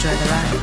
[0.00, 0.60] Enjoy the ride.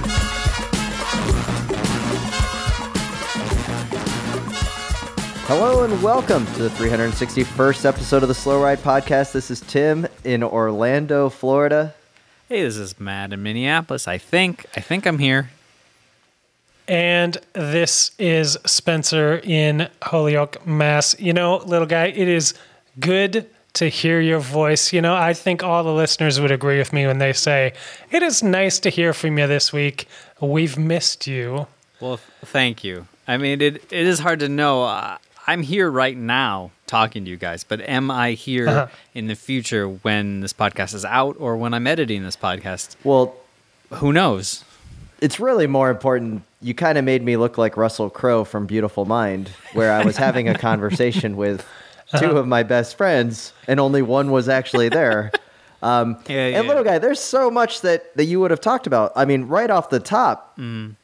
[5.46, 9.34] Hello and welcome to the 361st episode of the Slow Ride Podcast.
[9.34, 11.94] This is Tim in Orlando, Florida.
[12.50, 14.08] Hey, this is Matt in Minneapolis.
[14.08, 15.52] I think I think I'm here.
[16.88, 21.16] And this is Spencer in Holyoke, Mass.
[21.20, 22.56] You know, little guy, it is
[23.00, 24.94] good to hear your voice.
[24.94, 27.74] You know, I think all the listeners would agree with me when they say,
[28.12, 30.08] it is nice to hear from you this week.
[30.42, 31.68] We've missed you.
[32.00, 33.08] Well, thank you.
[33.28, 34.84] I mean, it it is hard to know.
[34.84, 38.88] Uh, I'm here right now talking to you guys, but am I here Uh-huh.
[39.14, 42.96] in the future when this podcast is out or when I'm editing this podcast?
[43.04, 43.36] Well,
[43.96, 44.64] Who knows?
[45.20, 46.44] it's really more important.
[46.62, 50.18] You kind of made me look like Russell Crowe from Beautiful Mind, where I was
[50.18, 51.66] having a conversation with
[52.20, 55.32] two of my best friends, and only one was actually there.
[55.80, 56.58] Um, Yeah, yeah.
[56.58, 59.12] and little guy, there's so much that, that you would have talked about.
[59.16, 60.58] I mean, right off the top,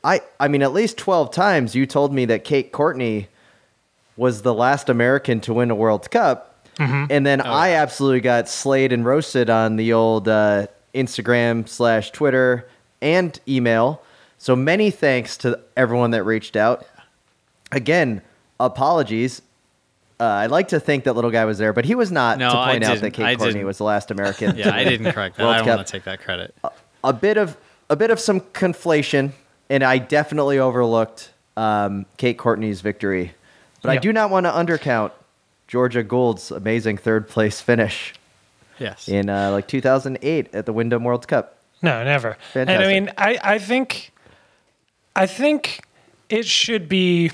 [0.03, 3.27] I I mean, at least twelve times you told me that Kate Courtney
[4.17, 8.91] was the last American to win a World Cup, and then I absolutely got slayed
[8.91, 12.67] and roasted on the old uh, Instagram slash Twitter
[12.99, 14.01] and email.
[14.39, 16.83] So many thanks to everyone that reached out.
[17.71, 18.23] Again,
[18.59, 19.43] apologies.
[20.23, 22.49] Uh, I'd like to think that little guy was there, but he was not No,
[22.51, 23.11] to I point out that.
[23.11, 23.65] Kate I Courtney didn't.
[23.67, 24.55] was the last American.
[24.57, 25.43] Yeah, I didn't correct that.
[25.43, 25.77] World I don't Cup.
[25.77, 26.55] want to take that credit.
[27.03, 27.57] a bit of
[27.89, 29.31] a bit of some conflation,
[29.69, 33.33] and I definitely overlooked um, Kate Courtney's victory,
[33.81, 35.11] but I do not want to undercount
[35.67, 38.13] Georgia Gould's amazing third place finish
[38.79, 39.07] Yes.
[39.09, 41.57] in uh, like 2008 at the Windham World Cup.
[41.81, 42.37] No, never.
[42.55, 44.11] And I mean, I, I think,
[45.15, 45.83] I think
[46.29, 47.31] it should be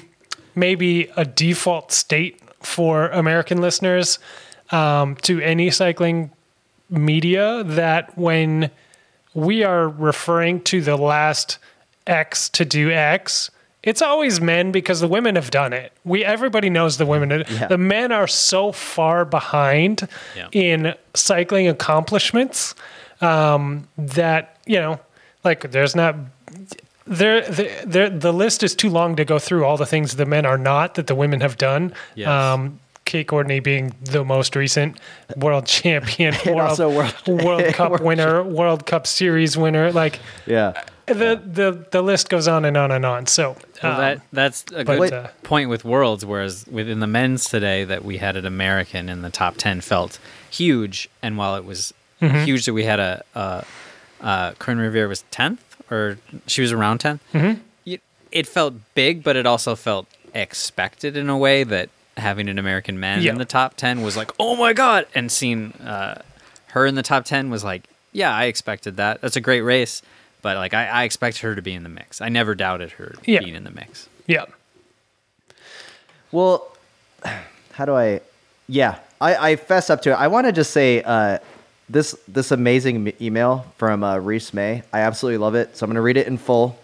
[0.56, 4.20] maybe a default state for American listeners
[4.72, 6.32] um, to any cycling
[6.90, 8.70] media that when
[9.34, 11.58] we are referring to the last
[12.08, 13.52] X to do X,
[13.84, 15.94] it's always men because the women have done it.
[16.04, 17.46] We everybody knows the women.
[17.50, 17.68] Yeah.
[17.68, 20.48] The men are so far behind Yeah.
[20.52, 22.76] in cycling accomplishments
[23.22, 25.00] um, that you know,
[25.44, 26.16] like there's not
[27.10, 30.26] there, the, there, the list is too long to go through all the things the
[30.26, 31.94] men are not that the women have done.
[32.16, 32.28] Yes.
[32.30, 35.00] Um, Kate Courtney being the most recent
[35.36, 39.92] world champion, world, also world- world Cup World winner, World Cup Series winner.
[39.92, 43.26] Like Yeah, the the the list goes on and on and on.
[43.26, 46.24] So Well, um, that that's a but, good uh, point with Worlds.
[46.24, 50.20] Whereas within the men's today, that we had an American in the top ten felt
[50.52, 52.44] huge, and while it was Mm-hmm.
[52.44, 53.64] huge that we had a, a,
[54.20, 56.18] uh Coryn Rivera was tenth or
[56.48, 57.62] she was around 10 Mm-hmm.
[57.86, 58.02] It,
[58.32, 63.00] it felt big, but it also felt expected in a way that having an American
[63.00, 63.32] man Yeah.
[63.32, 66.22] in the top ten was like, oh my god, and seeing uh,
[66.68, 69.22] her in the top ten was like, yeah, I expected that.
[69.22, 70.02] That's a great race.
[70.42, 72.22] But like I, I expect her to be in the mix.
[72.22, 73.40] I never doubted her Yeah.
[73.40, 74.08] being in the mix.
[74.28, 74.46] yeah,
[76.32, 76.68] Well,
[77.74, 78.22] how do I?
[78.68, 80.14] Yeah, I, I fess up to it.
[80.16, 81.40] I want to just say uh,
[81.90, 84.84] this this amazing m- email from uh, Reese May.
[84.94, 85.76] I absolutely love it.
[85.76, 86.80] So I'm going to read it in full.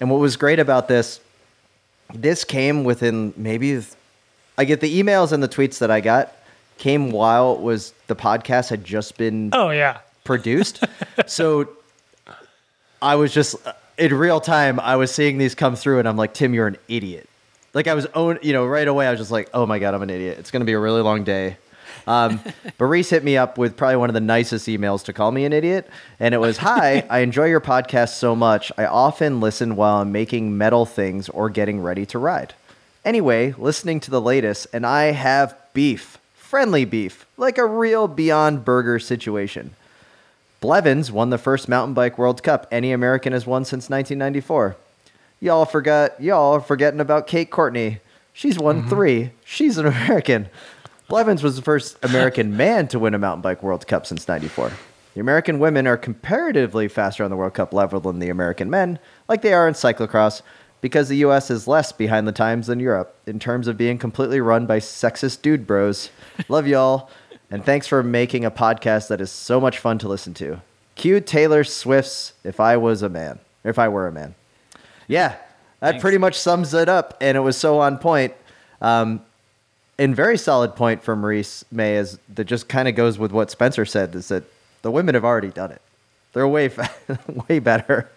[0.00, 1.20] And what was great about this,
[2.14, 3.82] this came within maybe
[4.58, 6.32] I get the emails and the tweets that I got
[6.78, 10.84] came while it was the podcast had just been oh yeah, produced.
[11.26, 11.68] so
[13.00, 13.56] I was just
[13.98, 14.78] in real time.
[14.80, 17.28] I was seeing these come through, and I'm like, Tim, you're an idiot.
[17.74, 19.06] Like I was own, you know, right away.
[19.06, 20.38] I was just like, oh my god, I'm an idiot.
[20.38, 21.56] It's gonna be a really long day.
[22.06, 22.40] Um,
[22.78, 25.44] but Reese hit me up with probably one of the nicest emails to call me
[25.44, 25.88] an idiot,
[26.20, 28.70] and it was, "Hi, I enjoy your podcast so much.
[28.78, 32.54] I often listen while I'm making metal things or getting ready to ride.
[33.04, 38.64] Anyway, listening to the latest, and I have beef, friendly beef, like a real Beyond
[38.64, 39.72] Burger situation."
[40.60, 44.76] Blevins won the first mountain bike World Cup any American has won since 1994.
[45.40, 48.00] Y'all forgot, y'all are forgetting about Kate Courtney.
[48.32, 49.30] She's won three.
[49.44, 50.48] She's an American.
[51.08, 54.72] Blevins was the first American man to win a mountain bike World Cup since 94.
[55.14, 58.98] The American women are comparatively faster on the World Cup level than the American men,
[59.28, 60.42] like they are in cyclocross,
[60.80, 64.40] because the US is less behind the times than Europe in terms of being completely
[64.40, 66.10] run by sexist dude bros.
[66.48, 67.08] Love y'all,
[67.50, 70.60] and thanks for making a podcast that is so much fun to listen to.
[70.96, 73.38] Cue Taylor Swift's If I Was a Man.
[73.64, 74.34] if I were a man.
[75.08, 75.36] Yeah,
[75.80, 78.34] that pretty much sums it up, and it was so on point.
[78.80, 79.22] Um,
[79.98, 83.50] and very solid point from Maurice May is that just kind of goes with what
[83.50, 84.44] Spencer said is that
[84.82, 85.80] the women have already done it.
[86.32, 86.90] They're way fa-
[87.48, 88.10] way better.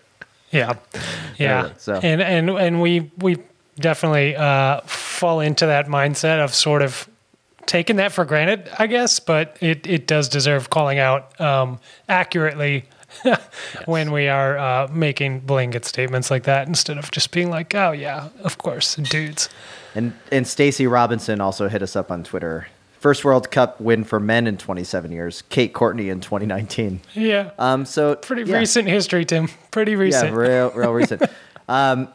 [0.51, 0.75] Yeah,
[1.37, 1.63] yeah.
[1.63, 1.99] Really, so.
[2.03, 3.37] And and and we we
[3.79, 7.07] definitely uh, fall into that mindset of sort of
[7.65, 9.19] taking that for granted, I guess.
[9.19, 11.79] But it it does deserve calling out um,
[12.09, 12.85] accurately
[13.85, 17.91] when we are uh, making blanket statements like that instead of just being like, oh
[17.91, 19.49] yeah, of course, dudes.
[19.95, 22.67] And and Stacy Robinson also hit us up on Twitter.
[22.99, 25.43] First World Cup win for men in 27 years.
[25.43, 26.99] Kate Courtney in 2019.
[27.13, 27.51] Yeah.
[27.57, 28.57] Um, so Pretty yeah.
[28.57, 29.47] recent history, Tim.
[29.71, 30.31] Pretty recent.
[30.33, 31.23] Yeah, real, real recent.
[31.69, 32.09] um,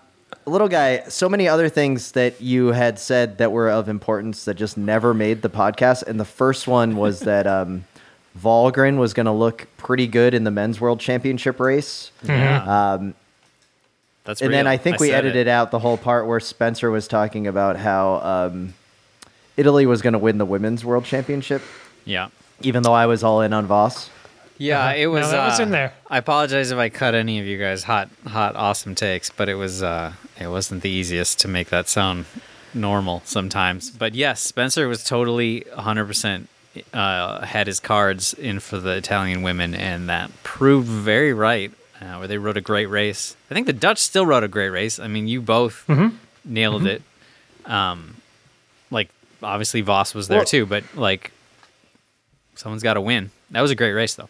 [0.45, 4.55] little guy, so many other things that you had said that were of importance that
[4.55, 6.03] just never made the podcast.
[6.03, 7.85] And the first one was that um,
[8.39, 12.11] Valgren was going to look pretty good in the men's world championship race.
[12.25, 12.93] Yeah.
[12.93, 13.15] Um,
[14.25, 14.67] That's and then.
[14.67, 15.49] I think we edited it.
[15.49, 18.75] out the whole part where Spencer was talking about how um,
[19.57, 21.63] Italy was going to win the women's world championship,
[22.05, 22.29] Yeah.
[22.63, 24.11] even though I was all in on Vos.
[24.57, 25.25] Yeah, it was.
[25.27, 25.33] Uh-huh.
[25.33, 25.93] that was uh, in there.
[26.09, 29.57] I apologize if I cut any of you guys hot, hot, awesome takes, but it
[29.57, 29.83] was.
[29.83, 32.25] Uh, it wasn't the easiest to make that sound
[32.73, 33.91] normal sometimes.
[33.91, 36.49] But yes, Spencer was totally 100 percent
[36.93, 41.73] uh, had his cards in for the Italian women, and that proved very right.
[42.05, 43.35] Uh, where they rode a great race.
[43.51, 44.99] I think the Dutch still rode a great race.
[44.99, 46.17] I mean, you both Mm-hmm.
[46.45, 47.01] nailed it.
[47.65, 48.17] Um,
[48.91, 49.09] like
[49.43, 51.31] obviously Vos was there Well- too, but like
[52.57, 53.31] someone's got to win.
[53.53, 54.29] That was a great race though.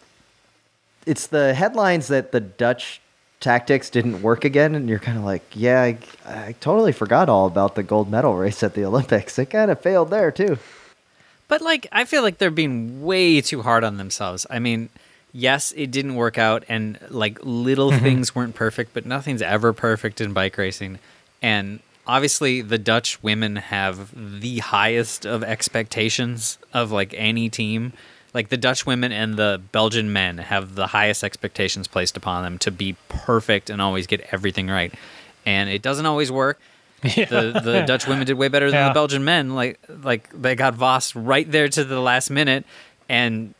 [1.06, 3.00] it's the headlines that the Dutch
[3.40, 7.46] tactics didn't work again, and you're kind of like, yeah, I, I totally forgot all
[7.46, 9.38] about the gold medal race at the Olympics.
[9.38, 10.58] It kind of failed there too.
[11.48, 14.46] But like, I feel like they're being way too hard on themselves.
[14.48, 14.88] I mean,
[15.34, 18.02] yes, it didn't work out, and like little mm-hmm.
[18.02, 20.98] things weren't perfect, but nothing's ever perfect in bike racing.
[21.42, 24.10] And obviously, the Dutch women have
[24.40, 27.92] the highest of expectations of like any team.
[28.32, 32.58] Like the Dutch women and the Belgian men have the highest expectations placed upon them
[32.58, 34.92] to be perfect and always get everything right.
[35.46, 36.58] And it doesn't always work
[37.02, 38.88] the the Dutch women did way better than Yeah.
[38.88, 39.54] the Belgian men.
[39.54, 42.64] Like like they got Vos right there to the last minute,
[43.08, 43.54] and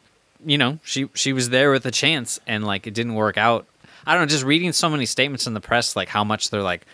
[0.45, 3.67] you know she she was there with a chance, and like it didn't work out.
[4.07, 4.27] I don't know.
[4.27, 6.87] Just reading so many statements in the press, like how much they're like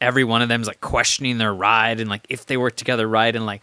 [0.00, 3.06] every one of them is like questioning their ride and like if they work together
[3.06, 3.60] right and like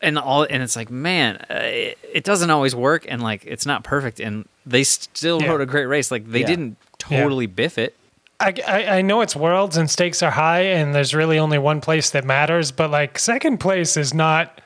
[0.00, 3.66] and all and it's like man uh, it, it doesn't always work and like it's
[3.66, 5.50] not perfect and they still Yeah.
[5.50, 6.46] rode a great race like they Yeah.
[6.46, 7.94] didn't totally biff it
[8.40, 11.82] I, I, I know it's worlds and stakes are high and there's really only one
[11.82, 14.60] place that matters, but like second place is not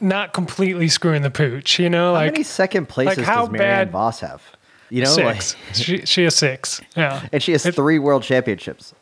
[0.00, 2.12] not completely screwing the pooch, you know?
[2.12, 4.42] like How Like many second places how does Marianne bad- Vos have?
[4.90, 5.54] You know, six.
[5.66, 6.80] like, she she has six.
[6.96, 7.26] Yeah.
[7.32, 8.94] and she has three world championships.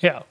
[0.00, 0.22] Yeah.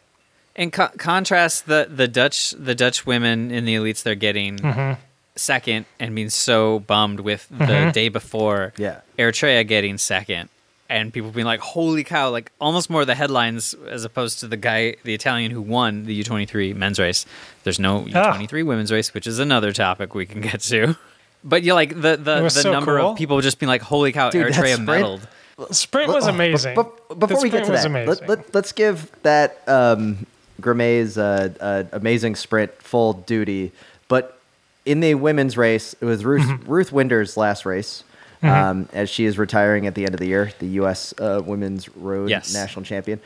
[0.55, 4.99] In co- contrast the the Dutch the Dutch women in the elites they're getting Mm-hmm.
[5.35, 9.01] second and being so bummed with the day before Yeah.
[9.19, 10.49] Eritrea getting second
[10.89, 14.47] and people being like holy cow like almost more of the headlines as opposed to
[14.47, 17.25] the guy the Italian who won the U23 men's race.
[17.63, 18.33] There's no Ah.
[18.37, 20.95] U23 women's race which is another topic we can get to.
[21.43, 23.11] But yeah like the the, the so number cool.
[23.11, 25.27] of people just being like holy cow Dude, Eritrea sprint- medaled.
[25.71, 26.75] Sprint was Oh, amazing.
[26.75, 28.27] but, be- before The we get to was that, amazing.
[28.27, 30.25] let, let, us give that um,
[30.59, 33.71] Girmay's uh, uh, amazing sprint full duty.
[34.09, 34.37] But
[34.85, 36.69] in the women's race, it was Ruth, Mm-hmm.
[36.69, 38.03] Ruth Winder's last race,
[38.43, 41.13] um, as she is retiring at the end of the year, the U.S.
[41.19, 42.53] Uh, Women's Road Yes.
[42.53, 43.19] National Champion.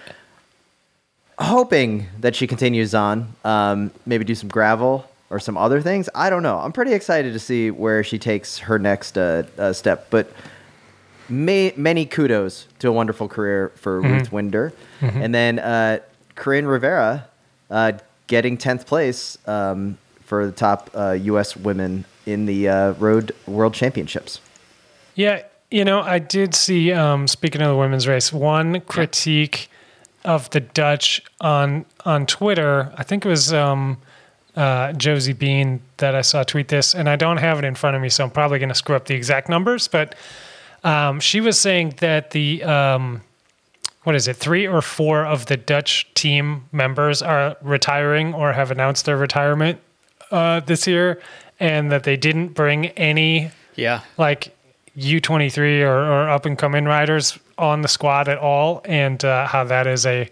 [1.38, 6.10] Hoping that she continues on, um, maybe do some gravel or some other things.
[6.13, 6.58] I don't know.
[6.60, 10.08] I'm pretty excited to see where she takes her next uh, uh, step.
[10.10, 10.34] But
[11.30, 14.74] may, many kudos to a wonderful career for Ruth Winder.
[15.01, 16.00] And then uh,
[16.36, 17.28] Coryn Rivera
[17.70, 17.94] uh,
[18.28, 21.56] getting 10th place um, for the top uh, U.S.
[21.56, 24.42] women in the uh, Road World Championships.
[25.20, 26.94] Yeah, you know, I did see.
[26.94, 29.70] Um, speaking of the women's race, one critique
[30.24, 32.94] of the Dutch on on Twitter.
[32.96, 33.98] I think it was um,
[34.56, 37.98] uh, Josie Bean that I saw tweet this, and I don't have it in front
[37.98, 39.90] of me, so I'm probably going to screw up the exact numbers.
[39.90, 40.16] But
[40.86, 43.22] um, she was saying that the um,
[44.04, 48.72] what is it, three or four of the Dutch team members are retiring or have
[48.72, 49.82] announced their retirement
[50.32, 51.22] uh, this year,
[51.60, 54.00] and that they didn't bring any Yeah.
[54.18, 54.56] like
[55.00, 59.63] U23 or, or up and coming riders on the squad at all, and uh, how
[59.65, 60.29] that is a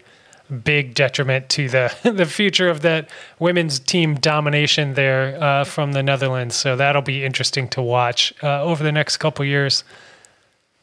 [0.64, 6.02] big detriment to the the future of that women's team domination there uh, from the
[6.02, 6.54] Netherlands.
[6.54, 9.84] So that'll be interesting to watch uh, over the next couple years.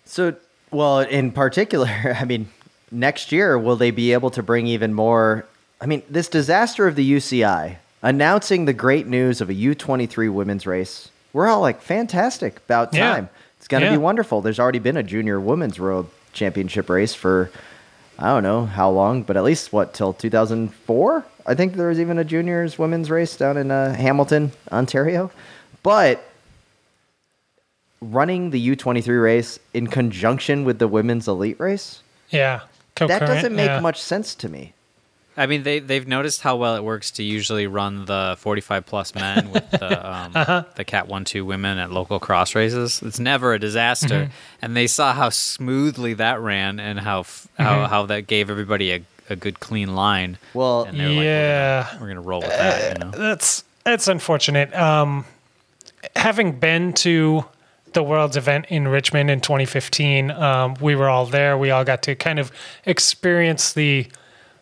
[0.06, 0.36] So,
[0.72, 1.90] well, in particular,
[2.20, 2.50] I mean,
[2.92, 5.46] next year, will they be able to bring even more?
[5.82, 10.68] I mean, this disaster of the UCI announcing the great news of a U23 women's
[10.68, 11.10] race.
[11.34, 13.26] We're all like, fantastic, about Yeah.
[13.66, 13.94] It's going to Yeah.
[13.94, 14.42] be wonderful.
[14.42, 17.50] There's already been a junior women's world championship race for,
[18.20, 21.26] I don't know how long, but at least what, till 2004?
[21.48, 25.32] I think there was even a juniors women's race down in uh, Hamilton, Ontario.
[25.82, 26.24] But
[28.02, 32.60] running the U23 race in conjunction with the women's elite race, Yeah.
[32.98, 33.80] that doesn't make yeah.
[33.80, 34.75] much sense to me.
[35.38, 39.14] I mean, they they've noticed how well it works to usually run the 45 plus
[39.16, 40.64] men with the um, Uh-huh.
[40.76, 43.02] the Cat One Two women at local cross races.
[43.04, 44.32] It's never a disaster, Mm-hmm.
[44.62, 47.64] and they saw how smoothly that ran and how f- Mm-hmm.
[47.64, 50.38] how how that gave everybody a, a good clean line.
[50.54, 51.84] Well, and they were like, Yeah.
[51.84, 52.98] we're gonna, we're gonna roll with that.
[52.98, 54.74] You know, That's that's unfortunate.
[54.74, 55.26] Um,
[56.16, 57.46] having been to
[57.94, 61.58] the World's event in Richmond in 2015, um, we were all there.
[61.58, 62.52] We all got to kind of
[62.86, 64.08] experience the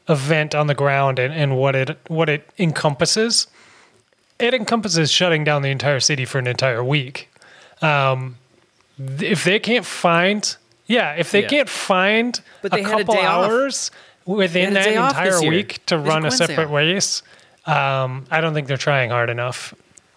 [0.09, 3.47] event on the ground and, and what it what it encompasses.
[4.39, 7.29] It encompasses shutting down the entire city for an entire week.
[7.81, 8.37] Um,
[8.99, 10.55] if they can't find,
[10.87, 11.47] yeah, if they Yeah.
[11.47, 13.45] can't find But a they a couple day off.
[13.45, 13.91] hours
[14.25, 16.45] within They had a that day off this entire week to They run a Wednesday
[16.47, 16.71] separate off.
[16.73, 17.21] race,
[17.65, 19.73] um, I don't think they're trying hard enough.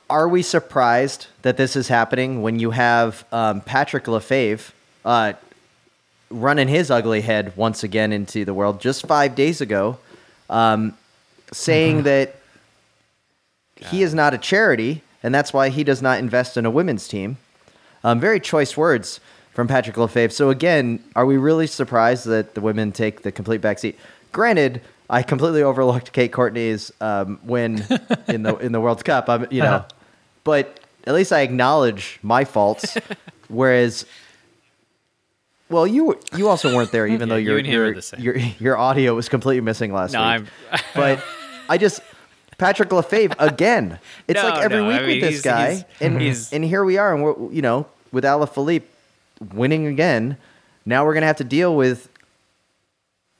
[0.09, 4.71] are we surprised that this is happening when you have um, Patrick Lefevere
[5.05, 5.33] uh,
[6.30, 9.99] running his ugly head once again into the world just five days ago,
[10.50, 10.97] um,
[11.52, 12.37] saying that
[13.76, 17.09] he is not a charity and that's why he does not invest in a women's
[17.09, 17.37] team?
[18.04, 19.21] Um, very choice words
[19.54, 20.30] from Patrick Lefevere.
[20.33, 23.97] So again, are we really surprised that the women take the complete backseat?
[24.33, 24.80] Granted,
[25.11, 27.85] I completely overlooked Kate Courtney's um, win
[28.28, 29.28] in the in the World Cup.
[29.28, 29.88] I'm, you know, Uh-huh.
[30.45, 32.97] but at least I acknowledge my faults.
[33.49, 34.04] Whereas,
[35.68, 37.75] well, you you also weren't there, even Yeah, though you your and him
[38.18, 40.49] your, your your audio was completely missing last no, week.
[40.73, 40.80] I'm.
[40.94, 41.25] But
[41.68, 42.00] I just
[42.58, 43.99] Patrick Lefevere again.
[44.28, 46.64] It's No, like every no, week I with this he's- guy, he's- and he's- and
[46.64, 48.85] here we are, and we're you know with Alaphilippe
[49.52, 50.37] winning again.
[50.85, 52.08] Now we're gonna have to deal with.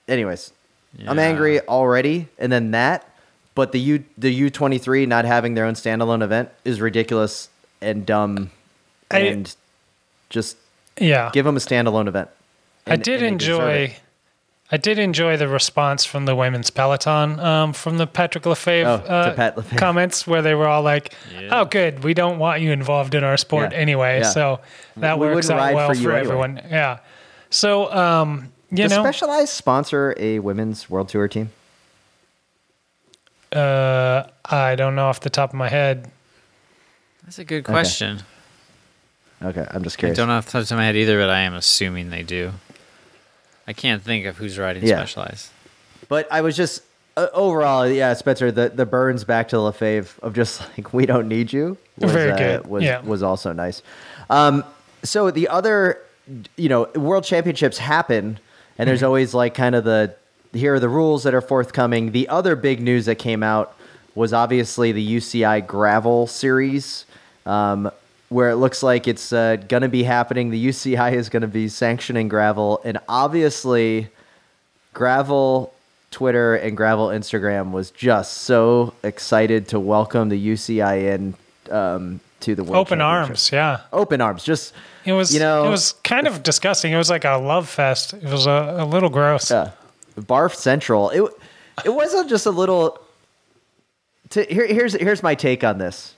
[0.09, 0.52] Anyways,
[1.06, 3.09] I'm angry already, and then that.
[3.54, 7.49] But the U the U twenty three not having their own standalone event is ridiculous
[7.80, 8.50] and dumb,
[9.11, 9.54] I- and
[10.30, 10.56] just
[11.00, 12.29] Yeah, give them a standalone event.
[12.87, 13.81] I did and they deserve it.
[13.91, 13.97] enjoy.
[14.69, 18.95] I did enjoy the response from the women's peloton um, from the Patrick Lefevere, Oh,
[18.95, 19.79] uh, Pat Lefevere.
[19.79, 21.49] comments where they were all like, Yeah.
[21.61, 23.79] "Oh, good, we don't want you involved in our sport Yeah.
[23.79, 24.31] anyway." Yeah.
[24.31, 24.61] So
[24.97, 26.21] that We works out well for for, you anyway.
[26.21, 26.61] everyone.
[26.69, 26.99] Yeah.
[27.50, 31.50] So um, you Does know, Specialized sponsor a women's world tour team?
[33.53, 36.11] uh, I don't know off the top of my head.
[37.25, 38.17] That's a good question.
[38.17, 38.25] Okay,
[39.40, 40.16] I'm just I curious.
[40.16, 42.52] don't know off the top of my head either, but I am assuming they do.
[43.66, 44.97] I can't think of who's riding Yeah.
[44.97, 45.50] Specialized.
[46.09, 46.83] But I was just
[47.16, 48.52] uh, overall, yeah, Spencer.
[48.52, 52.33] The the burns back to Lefevere of just like we don't need you was Very
[52.33, 53.00] uh, good, was yeah.
[53.00, 53.83] was also nice.
[54.31, 54.64] Um,
[55.02, 55.99] so the other,
[56.57, 58.38] you know, World Championships happen,
[58.78, 60.14] and there's always like kind of the
[60.52, 62.12] here are the rules that are forthcoming.
[62.12, 63.75] The other big news that came out
[64.14, 67.05] was obviously the UCI Gravel Series.
[67.45, 67.90] Um,
[68.28, 70.50] where it looks like it's uh, going to be happening.
[70.50, 74.09] The UCI is going to be sanctioning gravel, and obviously,
[74.92, 75.73] gravel
[76.11, 81.35] Twitter and gravel Instagram was just so excited to welcome the UCI in
[81.71, 83.80] um, to the World Open arms, yeah.
[83.92, 84.45] Open arms.
[84.45, 84.73] Just
[85.04, 85.33] It was.
[85.33, 86.92] you know it was kind of disgusting.
[86.92, 88.14] It was like a love fest.
[88.14, 89.50] It was a, a little gross.
[89.50, 89.73] Yeah.
[90.18, 91.11] Barf Central.
[91.11, 91.23] It
[91.85, 92.99] it wasn't just a little.
[94.30, 96.14] To, here, here's here's my take on this.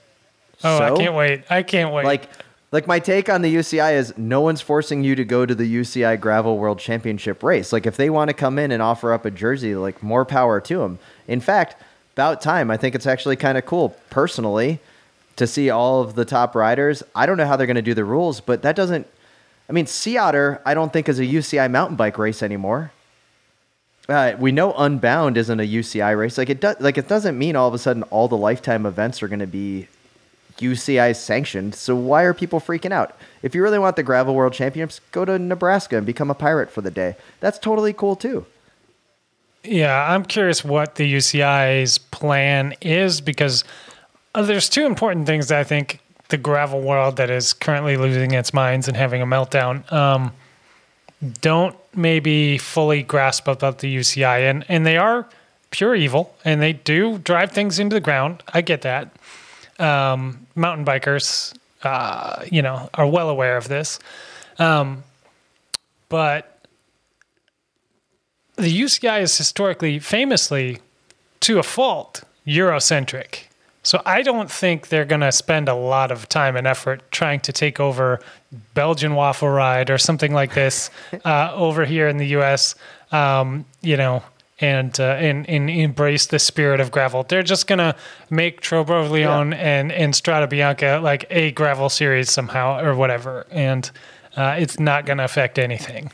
[0.63, 1.43] Oh, I can't wait.
[1.49, 2.05] I can't wait.
[2.05, 2.29] Like
[2.71, 5.63] like my take on the UCI is no one's forcing you to go to the
[5.63, 7.73] UCI Gravel World Championship race.
[7.73, 10.61] Like if they want to come in and offer up a jersey, like more power
[10.61, 10.99] to them.
[11.27, 11.75] In fact,
[12.13, 12.69] about time.
[12.69, 14.79] I think it's actually kind of cool personally
[15.37, 17.01] to see all of the top riders.
[17.15, 19.07] I don't know how they're going to do the rules, but that doesn't
[19.69, 22.91] I mean, Sea Otter, I don't think is a UCI mountain bike race anymore.
[24.07, 26.39] Uh, we know Unbound isn't a UCI race.
[26.39, 29.21] Like it does, like it doesn't mean all of a sudden all the lifetime events
[29.21, 29.87] are going to be
[30.59, 31.75] UCI sanctioned.
[31.75, 33.17] So why are people freaking out?
[33.41, 36.71] If you really want the gravel world championships, go to Nebraska and become a pirate
[36.71, 37.15] for the day.
[37.39, 38.45] That's totally cool too.
[39.63, 43.63] Yeah, I'm curious what the UCI's plan is because
[44.33, 45.99] uh, there's two important things that I think
[46.29, 50.31] the gravel world that is currently losing its minds and having a meltdown um,
[51.41, 55.27] don't maybe fully grasp about the UCI, and and they are
[55.71, 58.43] pure evil, and they do drive things into the ground.
[58.53, 59.11] I get that.
[59.79, 63.99] Um, mountain bikers, uh, you know, are well aware of this,
[64.59, 65.03] um,
[66.09, 66.59] but
[68.55, 70.79] the UCI is historically, famously,
[71.41, 73.45] to a fault, Eurocentric.
[73.83, 77.39] So I don't think they're going to spend a lot of time and effort trying
[77.41, 78.19] to take over
[78.73, 80.89] Belgian Waffle Ride or something like this
[81.25, 82.75] uh, over here in the U.S.
[83.11, 84.21] Um, you know,
[84.61, 87.23] and, uh, and and embrace the spirit of gravel.
[87.23, 87.95] They're just gonna
[88.29, 93.89] make Tro-Bro Léon and and Strade Bianche like a gravel series somehow or whatever, and
[94.35, 96.11] uh, it's not gonna affect anything.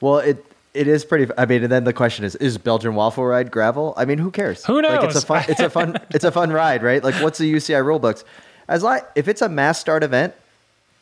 [0.00, 0.44] Well, it
[0.74, 1.32] it is pretty.
[1.36, 3.94] I mean, and then the question is: Is Belgian waffle ride gravel?
[3.96, 4.64] I mean, who cares?
[4.64, 5.24] Who Like, it's a knows?
[5.24, 5.44] fun.
[5.48, 5.96] It's a fun.
[6.10, 7.02] it's a fun ride, right?
[7.02, 8.24] Like, what's the UCI rule books?
[8.68, 10.34] As like, if it's a mass start event,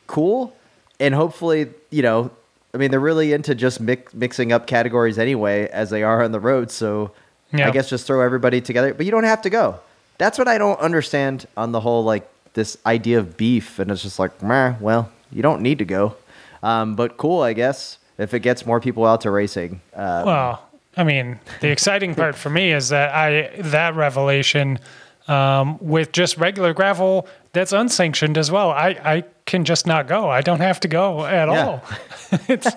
[0.07, 0.55] cool,
[0.99, 2.31] and hopefully, you know,
[2.73, 6.31] I mean, they're really into just mix, mixing up categories anyway, as they are on
[6.31, 6.69] the road.
[6.71, 7.11] So,
[7.51, 7.67] Yeah.
[7.67, 8.93] I guess just throw everybody together.
[8.93, 9.79] But you don't have to go.
[10.17, 14.01] That's what I don't understand on the whole like this idea of beef, and it's
[14.01, 16.15] just like, meh, well, you don't need to go.
[16.63, 19.79] Um, but cool, I guess, if it gets more people out to racing.
[19.95, 20.63] Uh, Well,
[20.97, 24.79] I mean, the exciting part for me is that I that revelation
[25.27, 28.71] um, with just regular gravel that's unsanctioned as well.
[28.71, 30.29] I I can just not go.
[30.29, 31.65] I don't have to go at Yeah.
[31.67, 31.83] all.
[32.47, 32.67] it's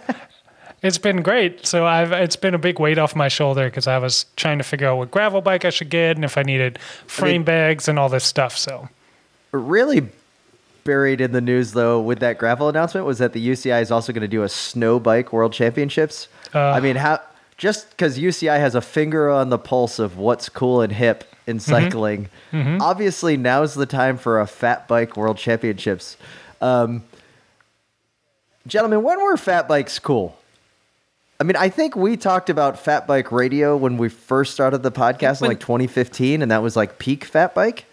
[0.82, 1.66] it's been great.
[1.66, 4.64] So I've it's been a big weight off my shoulder because I was trying to
[4.64, 7.98] figure out what gravel bike I should get and if I needed frame bags and
[7.98, 8.56] all this stuff.
[8.56, 8.88] So
[9.52, 10.08] really
[10.84, 14.12] buried in the news though with that gravel announcement was that the UCI is also
[14.12, 16.28] going to do a snow bike world championships.
[16.54, 16.58] Uh.
[16.70, 17.20] I mean, how
[17.58, 21.58] just because UCI has a finger on the pulse of what's cool and hip in
[21.58, 21.70] Mm-hmm.
[21.70, 22.28] cycling,
[22.80, 26.16] obviously now's the time for a fat bike world championships.
[26.62, 27.02] Um,
[28.66, 30.36] gentlemen, when were fat bikes cool?
[31.38, 34.92] I mean, I think we talked about fat bike radio when we first started the
[34.92, 37.86] podcast in like 2015, and that was like peak fat bike.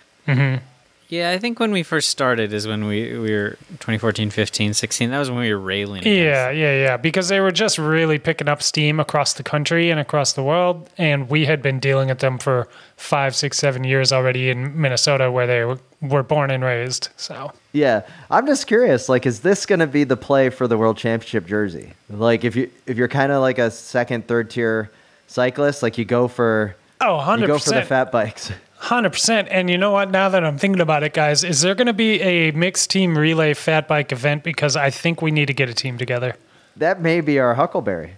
[1.10, 5.10] Yeah, I think when we first started is when we, we were 2014, 15, 16.
[5.10, 6.02] That was when we were railing.
[6.02, 6.98] against- Yeah, yeah, yeah.
[6.98, 10.90] Because they were just really picking up steam across the country and across the world.
[10.98, 15.32] And we had been dealing with them for five, six, seven years already in Minnesota,
[15.32, 17.08] where they were, were born and raised.
[17.16, 19.08] So, Yeah, I'm just curious.
[19.08, 21.94] Like, is this going to be the play for the World Championship jersey?
[22.10, 24.92] Like, if you if you're kind of like a second, third tier
[25.28, 27.40] cyclist, like you go for oh, 100%.
[27.42, 28.52] you go for the fat bikes.
[28.80, 29.48] Hundred percent.
[29.50, 30.12] And you know what?
[30.12, 33.18] Now that I'm thinking about it, guys, is there going to be a mixed team
[33.18, 34.44] relay fat bike event?
[34.44, 36.36] Because I think we need to get a team together.
[36.76, 38.14] That may be our Huckleberry,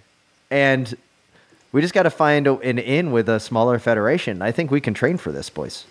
[0.50, 0.94] and
[1.72, 4.42] we just got to find an in with a smaller federation.
[4.42, 5.86] I think we can train for this, boys.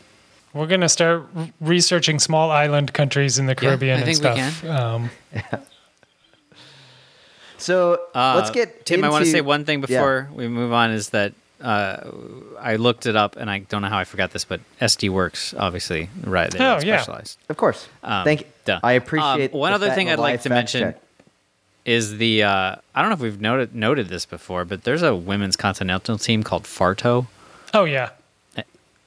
[0.53, 1.25] We're going to start
[1.59, 4.65] researching small island countries in the Yeah, Caribbean I and think we stuff.
[4.65, 5.09] Um,
[7.57, 9.03] So Uh, let's get Tim.
[9.03, 9.85] I want to say one thing Yeah.
[9.87, 12.11] before we move on is that uh,
[12.59, 15.53] I looked it up and I don't know how I forgot this, but SD Worx
[15.59, 16.49] obviously right.
[16.51, 16.97] They Oh, are yeah.
[17.01, 17.37] specialized.
[17.49, 17.87] Of course.
[18.03, 18.47] Um, Thank you.
[18.65, 18.79] duh.
[18.83, 19.53] I appreciate.
[19.53, 21.01] Um, one other thing I'd like to mention check.
[21.85, 25.15] is the uh, I don't know if we've noted noted this before, but there's a
[25.15, 27.27] women's continental team called Farto.
[27.73, 28.09] oh, yeah.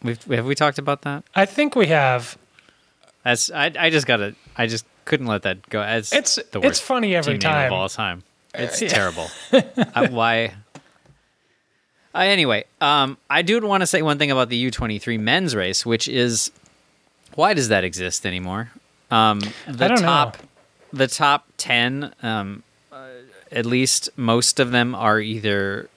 [0.03, 1.23] We've have we talked about that?
[1.35, 2.37] I think we have.
[3.25, 5.81] That's I I just gotta I just couldn't let that go.
[5.83, 7.67] It's It's- the it's worst funny every team name time.
[7.67, 8.25] of all time.
[8.53, 9.29] It's terrible.
[9.95, 10.55] I, why?
[12.15, 15.87] Uh, anyway, um, I do want to say one thing about the U23 men's race,
[15.87, 16.51] which is
[17.35, 18.71] why does that exist anymore?
[19.11, 20.07] Um, the don't know.
[20.07, 20.37] top,
[20.93, 23.07] the top ten, um, uh,
[23.51, 25.89] at least most of them are either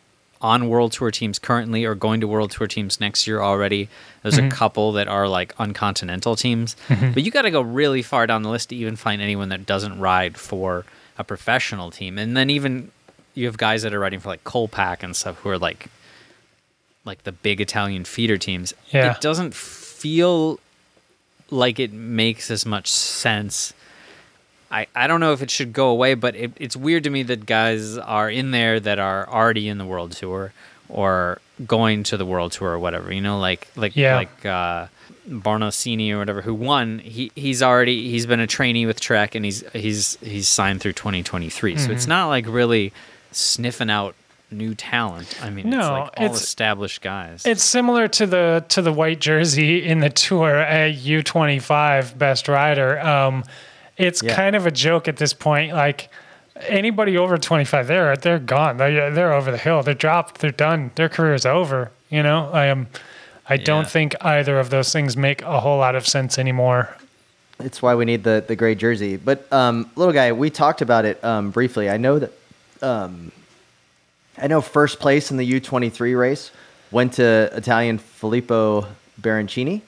[0.41, 3.89] on world tour teams currently or going to world tour teams next year already.
[4.21, 4.47] There's Mm-hmm.
[4.47, 8.43] a couple that are like uncontinental teams, but you got to go really far down
[8.43, 10.86] the list to even find anyone that doesn't ride for
[11.17, 12.17] a professional team.
[12.17, 12.91] And then even
[13.34, 15.88] you have guys that are riding for like Colpack and stuff who are like
[17.06, 18.74] like the big Italian feeder teams.
[18.89, 19.12] Yeah.
[19.13, 20.60] It doesn't feel
[21.50, 23.74] like it makes as much sense.
[24.72, 27.24] I, I don't know if it should go away, but it, it's weird to me
[27.24, 30.52] that guys are in there that are already in the world tour
[30.89, 33.13] or going to the world tour or whatever.
[33.13, 34.15] You know, like like Yeah.
[34.15, 34.88] like uh,
[35.30, 37.00] Baroncini or whatever, who won.
[37.00, 40.94] He he's already he's been a trainee with Trek and he's he's he's signed through
[40.94, 41.78] 2023.
[41.78, 41.94] So Mm-hmm.
[41.94, 42.91] it's not like really
[43.32, 44.15] sniffing out
[44.58, 45.38] new talent.
[45.44, 47.44] I mean, it's No, like all it's- established guys.
[47.46, 52.18] It's similar to the to the white jersey in the tour at U twenty five
[52.18, 53.00] best rider.
[53.00, 53.44] Um,
[53.98, 54.36] it's Yeah.
[54.36, 55.74] kind of a joke at this point.
[55.74, 56.10] Like
[56.68, 58.78] anybody over twenty five, they're they're gone.
[58.78, 59.84] They're they're over the hill.
[59.84, 60.39] They're dropped.
[60.41, 60.91] They're done.
[60.96, 61.91] Their career is over.
[62.10, 62.50] You know.
[62.54, 62.88] I am.
[63.48, 63.89] I don't Yeah.
[63.89, 66.89] think either of those things make a whole lot of sense anymore.
[67.60, 69.18] It's why we need the the gray jersey.
[69.18, 71.89] But um, little guy, we talked about it um, briefly.
[71.89, 72.32] I know that
[72.82, 73.32] um,
[74.38, 76.52] I know first place in the U23 race
[76.91, 78.86] went to Italian Filippo
[79.21, 79.82] Baroncini,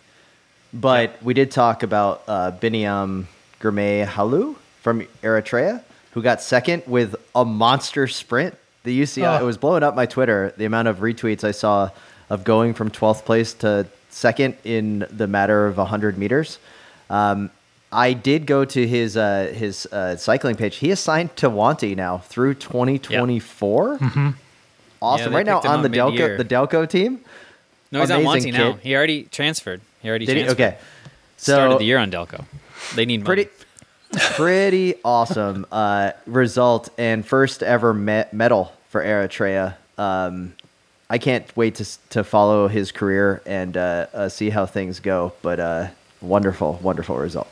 [0.73, 3.25] but we did talk about uh, Biniam
[3.60, 9.43] Girmay Hailu from Eritrea, who got second with a monster sprint The UCI Oh.
[9.43, 10.53] it was blowing up my Twitter.
[10.55, 11.89] The amount of retweets I saw
[12.29, 16.57] of going from 12th place to second in the matter of 100 meters.
[17.10, 17.49] Um,
[17.91, 20.78] I did go to his uh, his uh, cycling page.
[20.78, 23.97] He is signed to Wanty now through 2024.
[23.97, 24.30] Mm-hmm.
[25.02, 25.32] Awesome!
[25.32, 26.38] they right now on the Delko mid-year.
[26.38, 27.21] the Delko team.
[27.91, 28.73] No, he's on Wanty Monty now.
[28.73, 29.82] He already transferred.
[30.02, 30.43] He already Did he?
[30.43, 30.63] transferred.
[30.63, 30.78] Okay.
[31.38, 32.45] So Started the year on Delko.
[32.95, 33.45] They need money.
[33.45, 33.52] pretty
[34.36, 39.76] pretty awesome uh, result and first ever me- medal for Eritrea.
[39.97, 40.54] Um,
[41.10, 45.34] I can't wait to to follow his career and uh, uh, see how things go.
[45.41, 45.88] But uh,
[46.21, 47.47] wonderful, wonderful result.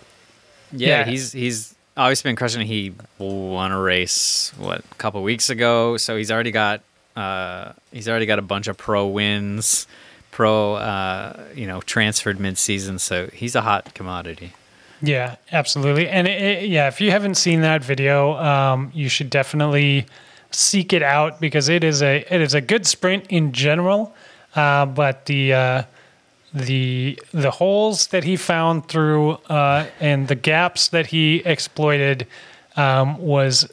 [0.71, 1.05] Yeah, Yeah.
[1.05, 2.65] he's he's always been crushing it.
[2.67, 6.81] He won a race what a couple weeks ago, so he's already got
[7.15, 9.87] uh, he's already got a bunch of pro wins,
[10.31, 12.99] pro uh, you know transferred mid season.
[12.99, 14.53] So he's a hot commodity.
[15.01, 16.07] Yeah, absolutely.
[16.07, 20.05] And it, it- yeah, if you haven't seen that video, um, you should definitely
[20.51, 24.13] seek it out because it is a it is a good sprint in general.
[24.55, 25.83] Uh, but the uh,
[26.55, 32.25] the the holes that he found through uh, and the gaps that he exploited
[32.77, 33.69] um, was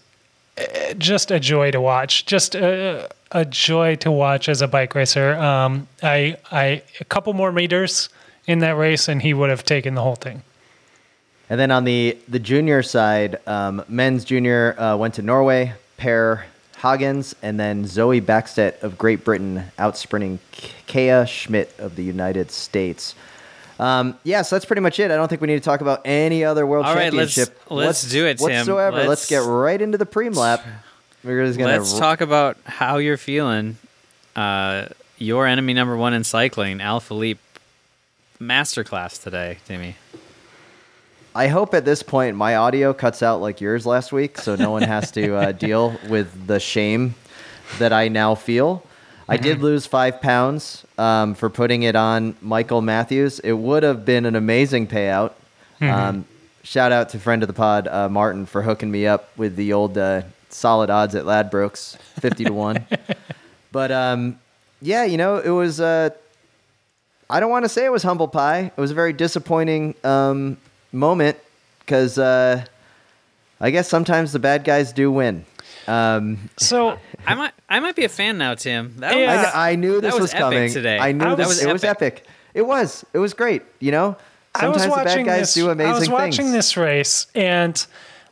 [0.58, 2.26] uh, just a joy to watch.
[2.26, 5.34] Just a, a joy to watch as a bike racer.
[5.34, 8.08] Um, I I a couple more meters
[8.46, 10.42] in that race and he would have taken the whole thing.
[11.48, 15.74] And then on the the junior side, um, men's junior uh, went to Norway.
[15.98, 16.44] Per
[16.82, 20.38] Hagenes and then Zoe Backstedt of Great Britain outsprinting
[20.88, 23.14] Kaia Schmid of the United States.
[23.78, 25.10] Um, yeah, so that's pretty much it.
[25.10, 27.60] I don't think we need to talk about any other world All right, let's- championship.
[27.70, 28.50] let's do it, Tim.
[28.50, 28.96] whatsoever.
[28.98, 30.64] Let's, Let's- get right into the preem lap.
[31.24, 33.76] We're just gonna Let's talk about how you're feeling.
[34.34, 34.86] Uh,
[35.18, 37.38] your enemy number one in cycling, Alaphilippe,
[38.40, 39.94] masterclass today, Timmy.
[41.34, 44.70] I hope at this point my audio cuts out like yours last week, so no
[44.70, 47.14] one has to uh, deal with the shame
[47.78, 48.84] that I now feel.
[49.28, 53.38] I did lose five pounds um, for putting it on Michael Matthews.
[53.38, 55.32] It would have been an amazing payout.
[55.80, 56.26] Um,
[56.64, 59.72] shout out to friend of the pod, uh, Martin, for hooking me up with the
[59.72, 62.86] old uh, solid odds at Ladbrokes, fifty to one.
[63.72, 64.38] But um,
[64.82, 65.80] yeah, you know, it was.
[65.80, 66.10] Uh,
[67.30, 68.70] I don't want to say it was humble pie.
[68.76, 70.58] It was a very disappointing um,
[70.92, 71.36] moment
[71.80, 72.64] because uh,
[73.60, 75.44] I guess sometimes the bad guys do win.
[75.88, 78.94] Um, So I might, I might be a fan now, Tim.
[78.98, 79.36] That Yeah.
[79.42, 80.98] was, I, I knew this that was was, epic coming today.
[80.98, 81.48] I knew I this.
[81.48, 82.14] was it was epic.
[82.18, 82.26] epic.
[82.54, 83.04] It was.
[83.12, 83.62] It was great.
[83.80, 84.16] You know,
[84.54, 86.52] I was sometimes the bad guys this, do amazing I was watching things.
[86.52, 87.84] this race and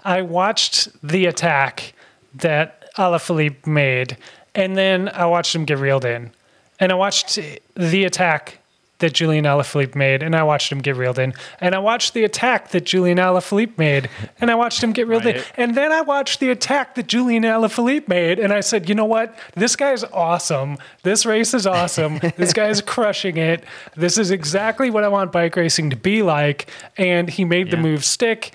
[0.04, 1.94] I watched the attack
[2.34, 4.16] that Alaphilippe made,
[4.54, 6.30] and then I watched him get reeled in,
[6.78, 7.38] and I watched
[7.76, 8.59] the attack
[9.00, 12.24] that Julian Alaphilippe made, and I watched him get reeled in, and I watched the
[12.24, 14.08] attack that Julian Alaphilippe made,
[14.40, 17.42] and I watched him get reeled in, and then I watched the attack that Julian
[17.42, 19.36] Alaphilippe made, and I said, you know what?
[19.54, 20.78] This guy's awesome.
[21.02, 22.18] This race is awesome.
[22.36, 23.64] this guy's crushing it.
[23.96, 26.70] This is exactly what I want bike racing to be like.
[26.96, 28.52] And he made the move stick.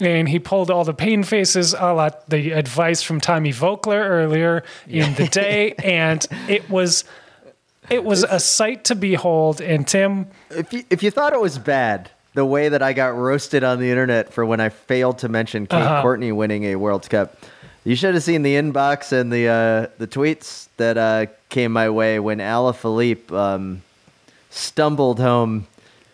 [0.00, 4.64] And he pulled all the pain faces, a la the advice from Tommy Voeckler earlier
[4.88, 7.04] in the day, and it was,
[7.90, 9.60] it was a sight to behold.
[9.60, 13.14] And Tim, if you, if you thought it was bad, the way that I got
[13.16, 16.02] roasted on the internet for when I failed to mention Kate Uh-huh.
[16.02, 17.36] Courtney winning a World Cup,
[17.84, 21.90] you should have seen the inbox and the uh, the tweets that uh, came my
[21.90, 23.82] way when Alaphilippe um,
[24.50, 25.66] stumbled home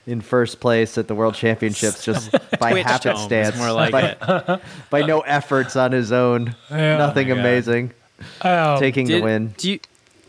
[0.07, 4.61] in first place at the World Championships just by Twitched happenstance, more like by, it.
[4.90, 6.96] by no efforts on his own, Yeah.
[6.96, 7.46] nothing Oh my God.
[7.48, 7.90] amazing,
[8.42, 9.54] oh, taking the win.
[9.59, 9.81] Do you,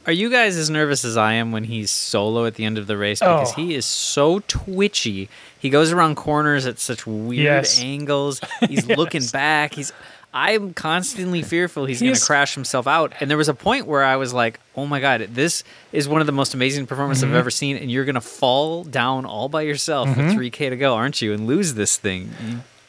[0.09, 2.87] are you guys as nervous as I am when he's solo at the end of
[2.87, 3.19] the race?
[3.19, 3.55] Because Oh.
[3.55, 5.29] he is so twitchy.
[5.59, 7.79] He goes around corners at such weird Yes.
[7.79, 8.41] angles.
[8.67, 9.75] He's looking back.
[9.75, 9.93] He's.
[10.33, 13.13] I'm constantly fearful he's, going to crash himself out.
[13.19, 16.21] And there was a point where I was like, "Oh my god, this is one
[16.21, 17.33] of the most amazing performances Mm-hmm.
[17.33, 20.27] I've ever seen." And you're going to fall down all by yourself Mm-hmm.
[20.27, 21.33] with 3K to go, aren't you?
[21.33, 22.31] And lose this thing.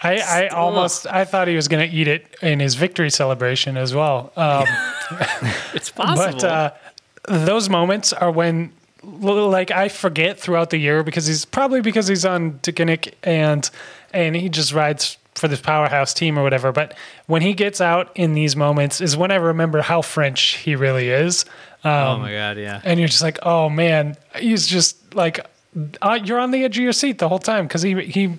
[0.03, 3.77] I, I almost I thought he was going to eat it in his victory celebration
[3.77, 4.33] as well.
[4.37, 4.65] Um,
[5.75, 6.33] It's possible.
[6.41, 6.71] But uh,
[7.29, 12.25] those moments are when, like, I forget throughout the year because he's probably because he's
[12.25, 13.69] on Deceuninck and
[14.13, 16.73] and he just rides for this powerhouse team or whatever.
[16.73, 20.77] But when he gets out in these moments is when I remember how French he
[20.77, 21.45] really is.
[21.83, 22.81] Um, oh my god, yeah.
[22.85, 25.41] and you're just like, oh man, he's just like,
[26.03, 28.35] uh, you're on the edge of your seat the whole time because he he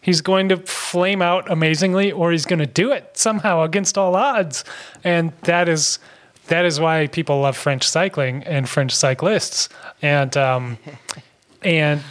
[0.00, 4.16] he's going to flame out amazingly, or he's going to do it somehow against all
[4.16, 4.64] odds,
[5.04, 5.98] and that is
[6.48, 9.68] that is why people love French cycling and French cyclists,
[10.02, 10.78] and um,
[11.62, 12.02] and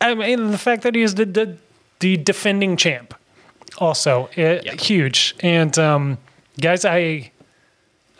[0.00, 1.56] I mean the fact that he is the the,
[2.00, 3.14] the defending champ,
[3.78, 4.74] also it, Yeah.
[4.74, 6.18] huge, and um,
[6.60, 7.30] guys, I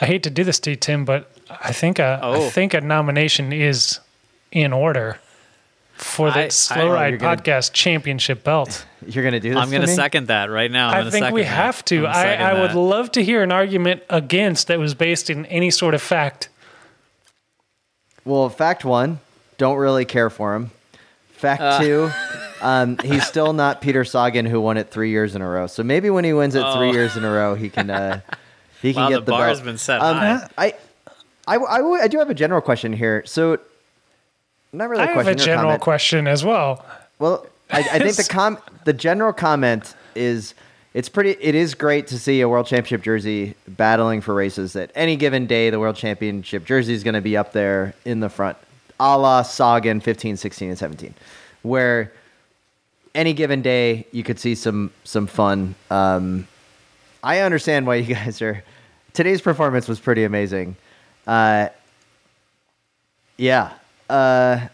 [0.01, 2.51] I hate to do this to you, Tim, but I think a I Oh.
[2.51, 4.01] think a nomination is
[4.53, 5.19] in order
[5.97, 8.85] for the I- Slow I- Ride You're gonna- Podcast Championship belt.
[9.07, 9.59] You're gonna do this.
[9.59, 10.89] I'm going to second that right now.
[10.91, 11.47] I'm I think we that.
[11.49, 12.07] have to.
[12.07, 15.95] I'm I, would love to hear an argument against that was based in any sort
[15.95, 16.49] of fact.
[18.25, 19.21] Well, fact one,
[19.59, 20.71] don't really care for him.
[21.35, 21.79] Fact Uh.
[21.81, 22.11] two,
[22.63, 25.67] um, he's still not Peter Sagan, who won it three years in a row.
[25.67, 28.21] So maybe when he wins it three years in a row, he can uh,
[28.83, 29.49] he can Wow, get the the, bar belt.
[29.51, 30.49] has been set Um, high.
[30.59, 30.67] I,
[31.47, 33.23] I, I, w- I do have a general question here.
[33.27, 33.59] So,
[34.73, 35.81] not really I have a general comment.
[35.81, 36.85] question as well.
[37.19, 40.55] Well, I, I think the com the general comment is
[40.97, 41.37] it's pretty.
[41.41, 44.73] It is great to see a world championship jersey battling for races.
[44.73, 48.21] That any given day, the world championship jersey is going to be up there in
[48.21, 48.57] the front,
[48.99, 51.15] a la Sagan 15, 16, and 17,
[51.63, 52.13] where
[53.15, 55.75] any given day you could see some some fun.
[55.91, 56.49] Um,
[57.23, 58.65] I understand why you guys are.
[59.13, 60.77] Today's performance was pretty amazing.
[61.27, 61.69] Uh,
[63.37, 63.73] yeah.
[64.09, 64.69] Uh,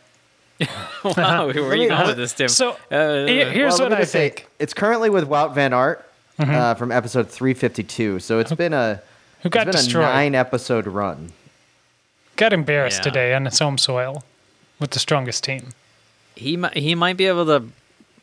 [1.05, 2.49] wow, where are you going with this, Tim?
[2.49, 4.47] So Uh, here's well, what me I just say, think.
[4.59, 8.21] it's currently with Wout Van Aert uh, from episode 352.
[8.21, 9.01] So it's been a
[9.43, 10.05] Who got it's been destroyed?
[10.05, 11.33] a nine episode run.
[12.37, 13.11] Got embarrassed Yeah.
[13.11, 14.23] today on its home soil
[14.79, 15.69] with the strongest team.
[16.37, 17.65] he might he might be able to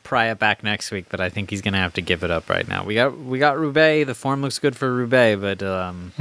[0.04, 2.50] pry it back next week, but I think he's gonna have to give it up
[2.50, 2.84] right now.
[2.84, 4.08] We got we got Roubaix.
[4.08, 6.12] The form looks good for Roubaix, but um,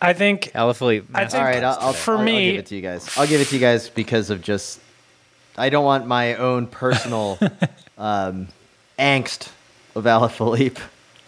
[0.00, 1.04] I think Alaphilippe.
[1.14, 3.16] I think- All right, I'll, I'll, for I'll- I'll give it to you guys.
[3.16, 4.80] I'll give it to you guys because of just
[5.56, 7.38] I don't want my own personal
[7.98, 8.48] um,
[8.98, 9.48] angst
[9.94, 10.78] of Alaphilippe.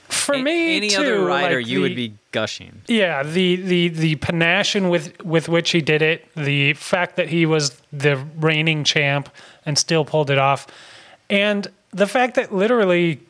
[0.08, 2.82] for A- me, any too, other rider, like you the- would be gushing.
[2.86, 7.46] Yeah, the the the panache with with which he did it, the fact that he
[7.46, 9.30] was the reigning champ
[9.64, 10.66] and still pulled it off,
[11.30, 13.20] and the fact that literally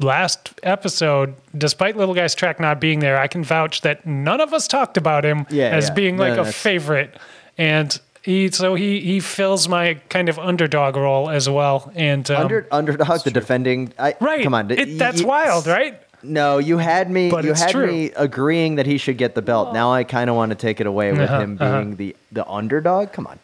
[0.00, 4.52] last episode, despite Little Guy's track not being there, I can vouch that none of
[4.52, 5.94] us talked about him Yeah, as yeah.
[5.94, 7.16] being like no, a favorite,
[7.56, 7.98] and.
[8.20, 12.66] He, so he, he fills my kind of underdog role as well, and um, Under,
[12.70, 13.94] underdog, the defending.
[13.98, 15.98] I, right, Come on, it, that's wild, right?
[16.22, 17.30] No, you had me.
[17.30, 17.86] But you had true.
[17.86, 19.72] me agreeing that he should get the belt.
[19.72, 22.46] Now I kind of want to take it away with Uh-huh, him being the the
[22.46, 23.12] underdog.
[23.12, 23.38] Come on.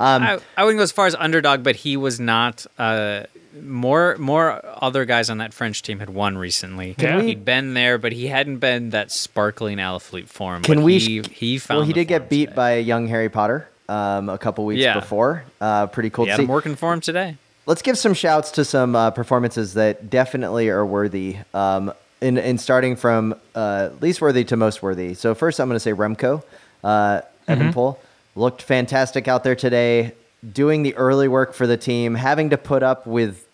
[0.00, 2.66] Um, I, I wouldn't go as far as underdog, but he was not.
[2.78, 3.24] Uh,
[3.60, 6.94] more more other guys on that French team had won recently.
[6.94, 10.62] Can we- He'd been there, but he hadn't been that sparkling Alaphilippe form.
[10.62, 10.98] Can we?
[10.98, 11.78] He, he found.
[11.78, 12.56] well, he did get beat today.
[12.56, 14.98] by young Harry Potter um, a couple weeks Yeah.
[14.98, 15.44] before.
[15.60, 16.42] Uh, pretty cool He to had see.
[16.44, 17.36] him working for him today.
[17.66, 21.36] Let's give some shouts to some uh, performances that definitely are worthy.
[21.52, 25.14] Um, in, in starting from uh, least worthy to most worthy.
[25.14, 26.42] So first, I'm going to say Remco,
[26.84, 27.96] uh, Evenepoel
[28.34, 30.14] looked fantastic out there today,
[30.52, 33.46] doing the early work for the team, having to put up with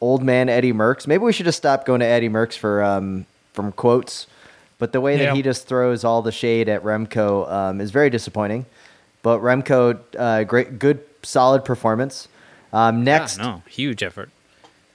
[0.00, 1.06] old man Eddie Merckx.
[1.06, 4.26] Maybe we should just stop going to Eddie Merckx for um, from quotes.
[4.78, 5.34] But the way that Yeah.
[5.34, 8.64] he just throws all the shade at Remco um, is very disappointing.
[9.22, 12.28] But Remco, uh, great, good, solid performance.
[12.72, 14.30] Um, next Yeah, no, huge effort.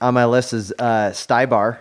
[0.01, 1.77] on my list is uh, Stybar.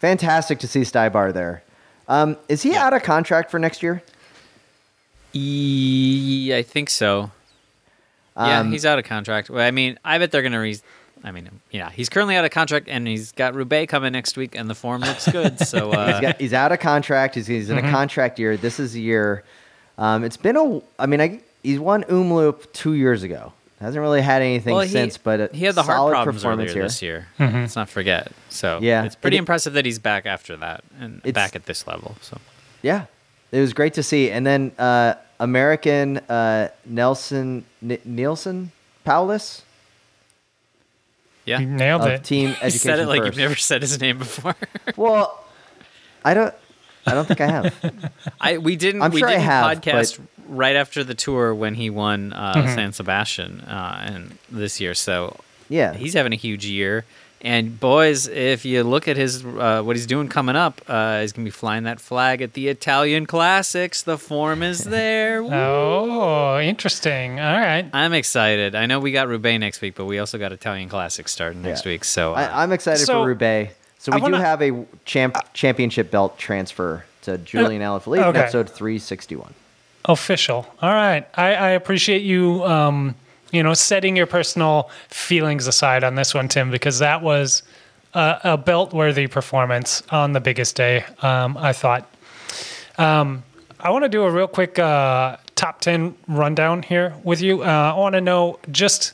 [0.00, 1.62] Fantastic to see Stybar there.
[2.08, 4.02] Um, is he out of contract for next year?
[5.36, 7.30] E- I think so.
[8.36, 9.50] yeah, Um, he's out of contract.
[9.50, 10.60] Well, I mean, I bet they're gonna.
[10.60, 10.80] Re-
[11.24, 14.54] I mean, yeah, he's currently out of contract, and he's got Roubaix coming next week,
[14.54, 15.58] and the form looks good.
[15.66, 17.34] So He's, uh, got, he's out of contract.
[17.34, 17.78] He's, he's Mm-hmm.
[17.78, 18.56] in a contract year.
[18.56, 19.42] This is a year.
[19.98, 20.80] Um, it's been a.
[20.98, 23.52] I mean, I, he's won Omloop two years ago.
[23.80, 26.42] Hasn't really had anything well, he, since, but a he had the heart solid problems
[26.42, 26.82] performance earlier here.
[26.84, 27.26] this year.
[27.38, 28.32] Let's not forget.
[28.48, 29.04] So Yeah.
[29.04, 32.16] it's pretty It- impressive that he's back after that and It's- back at this level.
[32.22, 32.38] So
[32.82, 33.04] Yeah,
[33.52, 34.30] it was great to see.
[34.30, 38.68] And then uh, American uh, Nelson N- Neilson
[39.04, 39.62] Powless
[41.46, 42.24] yeah, You nailed of it.
[42.24, 43.26] Team you Education said it like First.
[43.26, 44.54] you've never said his name before.
[44.96, 45.44] Well,
[46.24, 46.54] I don't.
[47.06, 48.12] I don't think I have.
[48.40, 51.74] I we didn't I'm we sure I didn't have, podcast right after the tour when
[51.74, 54.94] he won uh, San Sebastian uh, and this year.
[54.94, 55.36] So
[55.68, 57.04] Yeah, he's having a huge year.
[57.42, 61.32] And boys, if you look at his uh, what he's doing coming up, uh, he's
[61.32, 64.02] gonna be flying that flag at the Italian Classics.
[64.02, 65.42] The form is there.
[65.44, 65.50] Woo.
[65.52, 67.38] Oh, interesting.
[67.38, 67.88] All right.
[67.92, 68.74] I'm excited.
[68.74, 71.84] I know we got Roubaix next week, but we also got Italian Classics starting next
[71.84, 71.92] Yeah.
[71.92, 72.04] week.
[72.04, 73.74] So uh, I, I'm excited So- for Roubaix.
[73.98, 78.38] So we wanna- do have a champ, championship belt transfer to Julian Alaphilippe okay.
[78.40, 79.52] episode 361.
[80.04, 80.66] Official.
[80.80, 81.26] All right.
[81.34, 83.14] I, I appreciate you, um,
[83.52, 87.62] you know, setting your personal feelings aside on this one, Tim, because that was
[88.14, 91.04] a, a belt-worthy performance on the biggest day.
[91.22, 92.10] Um, I thought.
[92.98, 93.42] Um,
[93.78, 97.62] I want to do a real quick uh, top ten rundown here with you.
[97.62, 99.12] Uh, I want to know just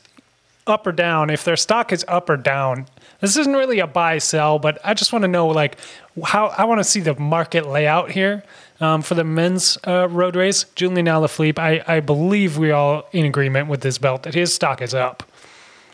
[0.65, 2.87] up or down if their stock is up or down
[3.23, 5.77] This isn't really a buy sell, but I just want to know like
[6.25, 8.43] how I want to see the market layout here
[8.83, 10.65] um, for the men's uh, road race.
[10.75, 14.81] Julian Alaphilippe, I, I believe we all in agreement with this belt that his stock
[14.81, 15.23] is up.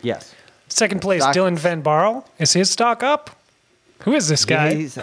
[0.02, 0.34] Yes.
[0.68, 2.24] Second place, Stock- Dylan van Baarle.
[2.38, 3.30] Is his stock up?
[4.00, 4.74] Who is this guy?
[4.74, 4.98] He's,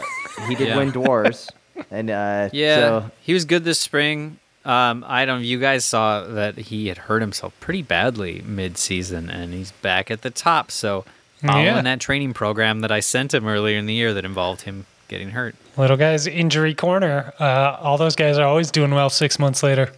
[0.47, 0.78] he did Yeah.
[0.78, 1.50] win Dwars.
[1.91, 4.39] And uh, Yeah, so he was good this spring.
[4.65, 5.43] Um, I don't.
[5.43, 10.23] You guys saw that he had hurt himself pretty badly mid-season, and he's back at
[10.23, 10.71] the top.
[10.71, 11.06] So
[11.45, 11.82] following Yeah.
[11.82, 15.30] that training program that I sent him earlier in the year that involved him getting
[15.32, 15.56] hurt.
[15.78, 17.34] Little guy's injury corner.
[17.39, 19.91] Uh, all those guys are always doing well six months later.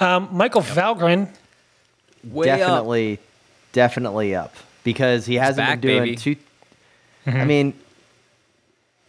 [0.00, 1.28] Um, Michael Valgren.
[2.24, 2.58] Way up.
[2.58, 3.18] definitely,
[3.72, 6.16] definitely up because he hasn't back, been doing baby.
[6.16, 6.36] too.
[7.26, 7.40] Mm-hmm.
[7.40, 7.74] I mean,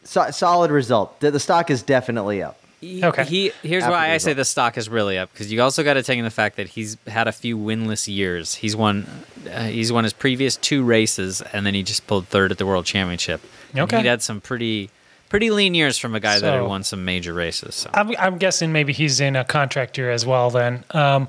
[0.04, 1.20] so, solid result.
[1.20, 2.58] The, the stock is definitely up.
[2.82, 3.26] He, Okay.
[3.26, 5.84] He here's After why the I say the stock is really up because you also
[5.84, 8.56] got to take in the fact that he's had a few winless years.
[8.56, 9.06] He's won,
[9.52, 12.66] uh, he's won his previous two races, and then he just pulled third at the
[12.66, 13.42] World Championship.
[13.72, 13.98] And Okay.
[13.98, 14.90] he'd had some pretty
[15.30, 17.76] pretty lean years from a guy that had won some major races.
[17.76, 17.90] So.
[17.94, 20.50] I'm, I'm guessing maybe he's in a contract year as well.
[20.50, 21.28] Then um,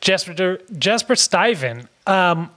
[0.00, 2.50] Jasper Jasper Stuyven, um,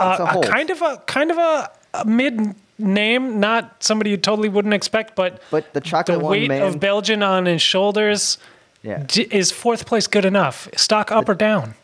[0.00, 4.16] It's a a kind of a kind of a, a mid name, not somebody you
[4.16, 7.62] totally wouldn't expect, but But the chocolate the one weight man, of Belgian on his
[7.62, 8.38] shoulders.
[8.82, 9.04] yeah.
[9.06, 10.68] d- Is fourth place good enough?
[10.76, 11.74] Stock up or down?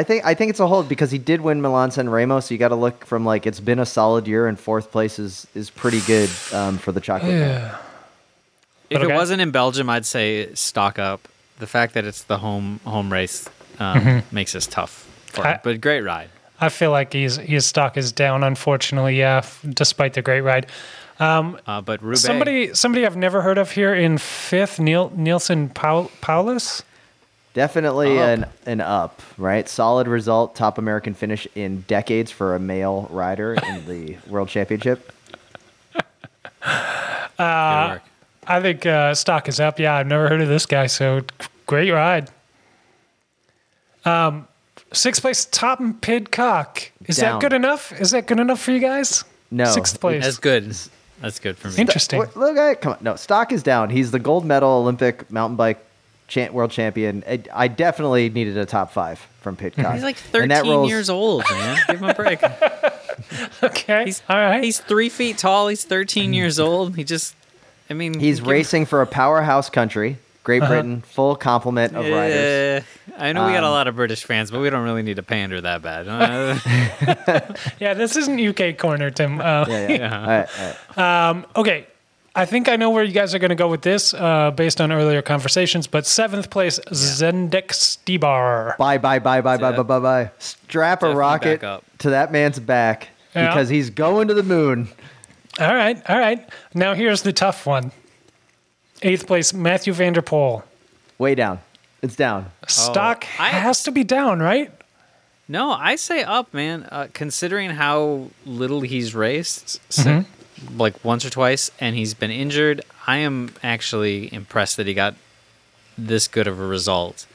[0.00, 2.54] I think I think it's a hold because he did win Milan San Remo, so
[2.54, 5.46] you got to look from like it's been a solid year, and fourth place is
[5.54, 7.32] is pretty good um, for the chocolate.
[7.34, 7.74] man.
[8.88, 9.12] If Okay.
[9.12, 11.28] it wasn't in Belgium, I'd say stock up.
[11.58, 13.46] The fact that it's the home home race
[13.78, 15.06] um, makes this tough.
[15.26, 15.60] For I- him.
[15.62, 16.30] But great ride.
[16.62, 19.18] I feel like he's his stock is down, unfortunately.
[19.18, 20.66] Yeah, f- despite the great ride.
[21.18, 26.10] Uh, but Roubaix, Somebody, somebody I've never heard of here in fifth, Neil Neilson Paul,
[26.22, 26.82] Powless.
[27.52, 28.28] Definitely Up.
[28.28, 29.68] an an up, right?
[29.68, 35.10] Solid result, top American finish in decades for a male rider in the World Championship.
[35.92, 36.00] good
[37.38, 38.02] work.
[38.46, 39.78] I think uh, stock is up.
[39.78, 41.22] Yeah, I've never heard of this guy, so
[41.66, 42.30] great ride.
[44.04, 44.46] Um,
[44.92, 46.90] sixth place, Tom Pidcock.
[47.06, 47.38] Is Down.
[47.38, 47.92] that good enough?
[48.00, 49.24] Is that good enough for you guys?
[49.50, 49.64] No.
[49.66, 50.24] sixth place.
[50.24, 50.74] That's good.
[51.20, 51.74] That's good for me.
[51.78, 52.18] Interesting.
[52.18, 53.90] What- Look at come on, no stock is down.
[53.90, 55.84] He's the gold medal Olympic mountain bike
[56.30, 57.22] cha- world champion.
[57.28, 59.92] I, I definitely needed a top five from Pidcock.
[59.92, 61.78] He's like 13 rolls- years old, man.
[61.88, 62.40] Give him a break.
[63.62, 64.64] Okay, He's all right.
[64.64, 65.68] He's three feet tall.
[65.68, 66.96] He's 13 years old.
[66.96, 67.34] He just,
[67.90, 70.72] I mean, He's give him- racing for a powerhouse country, Great Uh-huh.
[70.72, 72.82] Britain, full complement of riders.
[73.08, 75.02] Yeah, I know we got a Um, lot of British fans, but we don't really
[75.02, 76.06] need to pander that bad.
[77.78, 79.38] Yeah, this isn't UK corner, Tim.
[79.38, 79.92] Uh, Yeah, yeah.
[79.92, 80.20] Yeah.
[80.20, 80.48] All right,
[80.96, 81.44] all right.
[81.56, 81.86] Okay,
[82.34, 84.80] I think I know where you guys are going to go with this, uh, based
[84.80, 85.86] on earlier conversations.
[85.88, 88.76] But seventh place, Zdenek Stybar.
[88.76, 90.30] Bye, bye, bye, bye, bye, bye, bye, bye.
[90.38, 91.60] Strap a rocket
[91.98, 93.48] to that man's back Yeah.
[93.48, 94.88] because he's going to the moon.
[95.58, 96.48] All right, all right.
[96.72, 97.90] Now here's the tough one.
[99.02, 100.62] Eighth place, Mathieu van der Poel.
[101.18, 101.58] Way down.
[102.02, 102.46] It's down.
[102.68, 104.70] Stock I- has to be down, right?
[105.48, 106.86] no, I say up, man.
[106.92, 110.30] Uh, considering how little he's raced, Mm-hmm.
[110.76, 115.14] Like once or twice, and he's been injured, I am actually impressed that he got
[115.96, 117.26] this good of a result.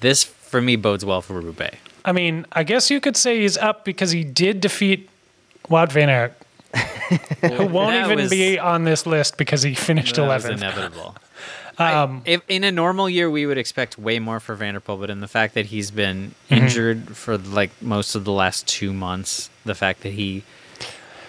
[0.00, 1.76] This, for me, bodes well for Roubaix.
[2.04, 5.08] I mean, I guess you could say he's up because he did defeat
[5.68, 6.34] Wout van Aert,
[7.40, 10.52] who won't even was- be on this list because he finished That was 11th.
[10.56, 11.16] inevitable.
[11.78, 14.80] Um, I, if in a normal year we would expect way more for van der
[14.80, 16.54] Poel, but in the fact that he's been Mm-hmm.
[16.64, 20.42] injured for like most of the last two months, the fact that he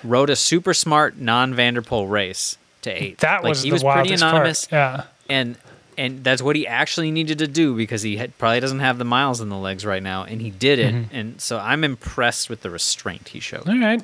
[0.03, 3.69] rode a super smart non van der Poel race to eight, that like, was he
[3.69, 4.71] the was pretty anonymous, part.
[4.77, 5.03] Yeah.
[5.29, 5.57] and
[5.97, 9.05] and that's what he actually needed to do because he had, probably doesn't have the
[9.05, 11.15] miles in the legs right now, and he did it, Mm-hmm.
[11.15, 13.69] and so I'm impressed with the restraint he showed.
[13.69, 14.01] All right.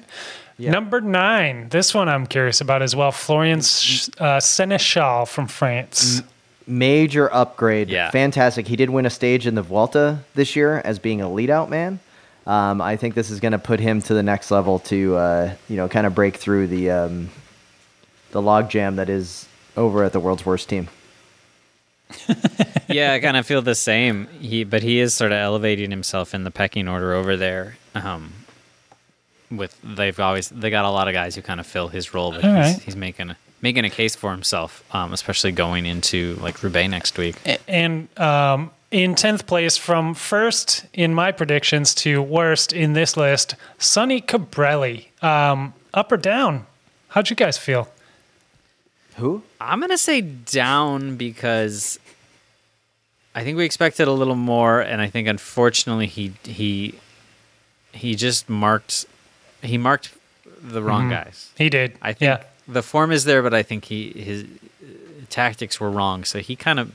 [0.60, 1.70] Number nine.
[1.70, 3.12] This one I'm curious about as well.
[3.14, 3.62] Florian uh,
[4.42, 6.22] Senechal from France.
[6.68, 7.90] Major upgrade.
[7.90, 8.12] Yeah.
[8.12, 8.68] Fantastic.
[8.68, 11.70] He did win a stage in the Vuelta this year as being a lead out
[11.70, 12.00] man.
[12.50, 15.54] Um, I think this is going to put him to the next level to, uh,
[15.68, 17.30] you know, kind of break through the um,
[18.32, 19.48] the logjam that is
[19.78, 20.90] over at the world's worst team.
[22.90, 24.28] yeah, I kind of feel the same.
[24.40, 27.78] He, but he is sort of elevating himself in the pecking order over there.
[27.94, 28.34] Um,
[29.52, 32.32] with they've always they got a lot of guys who kind of fill his role,
[32.32, 32.82] but he's, right.
[32.82, 37.16] he's making a, making a case for himself, um, especially going into like Roubaix next
[37.20, 37.36] week.
[37.68, 43.56] And um, in 10th place, from first in my predictions to worst in this list,
[43.78, 45.08] Sonny Colbrelli.
[45.24, 46.66] Um, up or down?
[47.10, 47.90] How'd you guys feel?
[49.16, 49.44] Who?
[49.60, 52.00] I'm gonna say down because
[53.36, 56.96] I think we expected a little more, and I think unfortunately he he
[57.92, 59.06] he just marked
[59.62, 60.14] he marked
[60.62, 61.52] the wrong guys.
[61.58, 61.98] He did.
[62.02, 62.44] I think yeah.
[62.68, 64.88] the form is there, but I think he his uh,
[65.30, 66.24] tactics were wrong.
[66.24, 66.92] So he kind of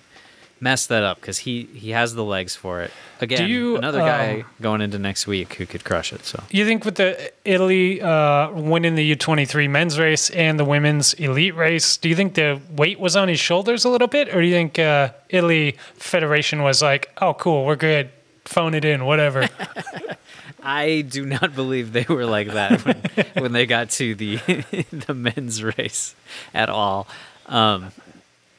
[0.65, 2.91] messed that up because he he has the legs for it.
[3.21, 6.25] Again, Do you, another guy um, going into next week who could crush it.
[6.25, 11.15] So You think with the Italy uh, winning the U23 men's race and the women's
[11.15, 14.41] elite race, do you think the weight was on his shoulders a little bit, or
[14.41, 18.11] do you think uh, Italy Federation was like, "Oh, cool, we're good,
[18.45, 19.49] phone it in, whatever"?
[20.65, 23.03] I do not believe they were like that when,
[23.35, 24.37] when they got to the
[25.07, 26.15] the men's race
[26.55, 27.07] at all.
[27.47, 27.93] Um,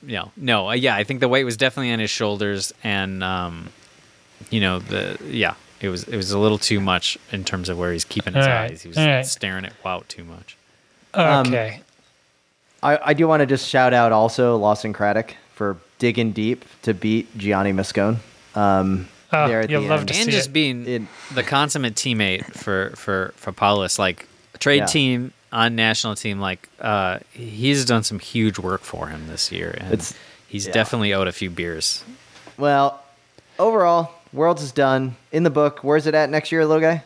[0.05, 3.23] you know, no, uh, yeah, I think the weight was definitely on his shoulders, and
[3.23, 3.69] um,
[4.49, 7.77] you know, the yeah, it was it was a little too much in terms of
[7.77, 8.81] where he's keeping his All right, eyes.
[8.81, 9.25] He was all right.
[9.25, 10.57] staring at Wout too much.
[11.13, 11.81] Um, okay.
[12.83, 16.93] I, I do want to just shout out also Lawson Craddock for digging deep to
[16.93, 18.17] beat Gianni Moscon.
[18.53, 20.09] Um, Oh, there at you'll the love end.
[20.09, 20.53] to and just it.
[20.53, 24.27] being In- the consummate teammate for for for Powless, like
[24.59, 24.85] trade Yeah.
[24.85, 29.71] team on national team, like uh, he's done some huge work for him this year,
[29.79, 30.13] and It's-
[30.47, 30.73] he's yeah.
[30.73, 32.03] definitely owed a few beers.
[32.57, 33.01] Well,
[33.57, 35.15] overall, Worlds is done.
[35.31, 37.03] In the book, where's it at next year, little guy?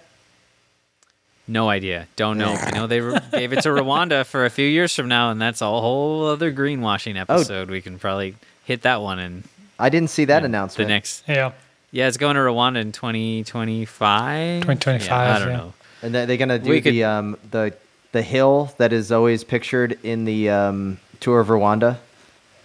[1.48, 2.54] No idea, don't know.
[2.60, 5.42] I know they re- gave it to Rwanda for a few years from now, and
[5.42, 7.22] that's a whole other greenwashing Oh.
[7.34, 7.70] episode.
[7.70, 8.36] We can probably
[8.66, 9.44] hit that one and
[9.80, 10.88] I didn't see that the announcement.
[10.88, 11.24] The next.
[11.28, 11.52] Yeah.
[11.92, 14.62] Yeah, it's going to Rwanda in 2025.
[14.62, 15.58] 2025, Yeah, I don't yeah.
[15.58, 15.74] know.
[16.04, 17.74] And they- they're gonna do We could- the um the
[18.12, 21.98] the hill that is always pictured in the um, tour of Rwanda.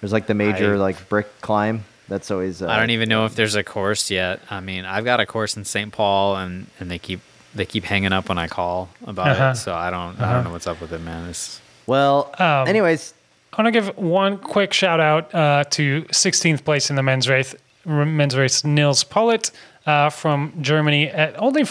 [0.01, 1.85] There's like the major I- like brick climb.
[2.09, 2.61] That's always.
[2.61, 4.41] Uh, I don't even know if there's a course yet.
[4.51, 5.91] I mean, I've got a course in St.
[5.91, 7.21] Paul, and, and they keep
[7.55, 9.51] they keep hanging up when I call about Uh-huh.
[9.53, 9.55] it.
[9.57, 11.31] So I don't I don't know what's up with it, man.
[11.31, 13.15] It's, Well, Um, anyways,
[13.55, 17.27] I want to give one quick shout out uh, to 16th place in the men's
[17.29, 17.55] race,
[17.87, 19.51] men's race Nils Politt
[19.87, 21.63] uh, from Germany at only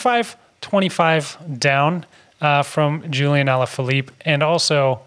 [0.61, 2.05] 5:25 down
[2.43, 5.01] uh, from Julian Alaphilippe, and also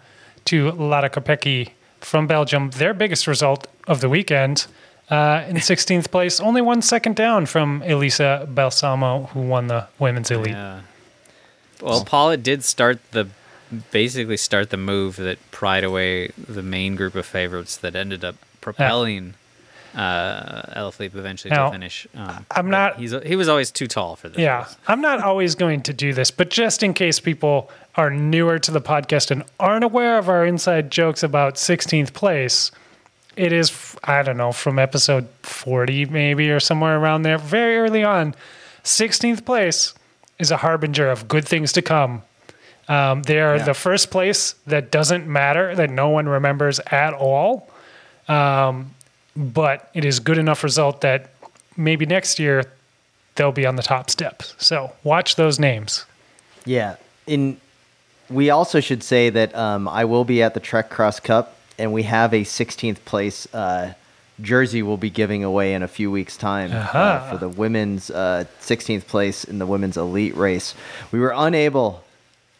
[0.45, 1.69] to Lara Kopecky
[2.01, 4.67] from Belgium, their biggest result of the weekend.
[5.09, 10.29] Uh, in 16th place, only one second down from Elisa Balsamo, who won the women's
[10.31, 10.51] elite.
[10.51, 10.81] yeah.
[11.81, 13.29] Well, Paula did start the
[13.91, 18.35] basically start the move that pried away the main group of favorites that ended up
[18.61, 19.35] propelling
[19.97, 22.07] uh, Alaphilippe eventually Now, to finish.
[22.15, 24.37] Um, I'm not- He's he was always too tall for this.
[24.37, 24.77] Yeah, race.
[24.87, 28.71] I'm not always going to do this, but just in case people are newer to
[28.71, 32.69] the podcast and aren't aware of our inside jokes about 16th place,
[33.35, 38.03] it is, I don't know, from episode 40 maybe or somewhere around there, very early
[38.03, 38.35] on.
[38.83, 39.93] 16th place
[40.37, 42.21] is a harbinger of good things to come.
[42.87, 43.63] Um, they are Yeah.
[43.63, 47.67] the first place that doesn't matter, that no one remembers at all.
[48.27, 48.91] Um,
[49.37, 51.29] but it is good enough result that
[51.77, 52.63] maybe next year
[53.35, 54.41] they'll be on the top step.
[54.57, 56.05] So watch those names.
[56.65, 56.95] Yeah.
[57.27, 57.57] In
[58.29, 61.93] we also should say that um, I will be at the Trek Cross Cup, and
[61.93, 63.93] we have a 16th place uh,
[64.41, 67.29] jersey we'll be giving away in a few weeks' time uh, Aha.
[67.31, 70.75] for the women's uh, 16th place in the women's elite race.
[71.11, 72.03] We were unable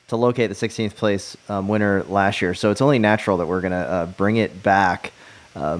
[0.08, 3.62] to locate the 16th place um, winner last year, so it's only natural that we're
[3.62, 5.12] going to uh, bring it back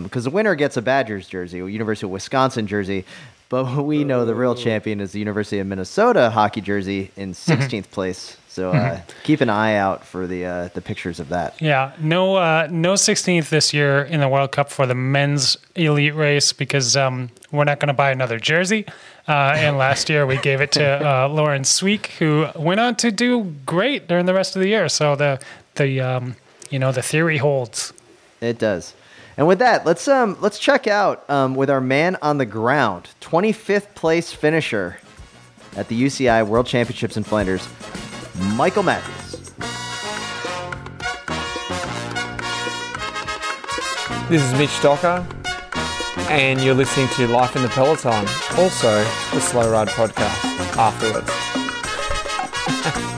[0.04, 3.06] because the winner gets a Badgers jersey, a University of Wisconsin jersey.
[3.50, 7.90] But we know the real champion is the University of Minnesota hockey jersey in 16th
[7.92, 8.38] place.
[8.58, 11.62] So uh, keep an eye out for the uh, the pictures of that.
[11.62, 16.16] Yeah, no, uh, no 16th this year in the World Cup for the men's elite
[16.16, 18.88] race because um, we're not going to buy another jersey.
[19.28, 23.12] Uh, and last year we gave it to uh, Lauren Sweek, who went on to
[23.12, 24.90] do great during the rest of the year.
[24.90, 25.40] So the
[25.76, 26.36] the um,
[26.72, 27.94] you know the theory holds.
[28.42, 28.96] It does.
[29.38, 33.10] And with that, let's um let's check out um, with our man on the ground,
[33.22, 35.00] 25th place finisher
[35.76, 37.68] at the UCI World Championships in Flanders,
[38.56, 39.52] Michael Matthews.
[44.28, 45.26] This is Mitch Docker,
[46.30, 48.28] and you're listening to Life in the Peloton,
[48.58, 51.32] also the Slow Ride podcast afterwards.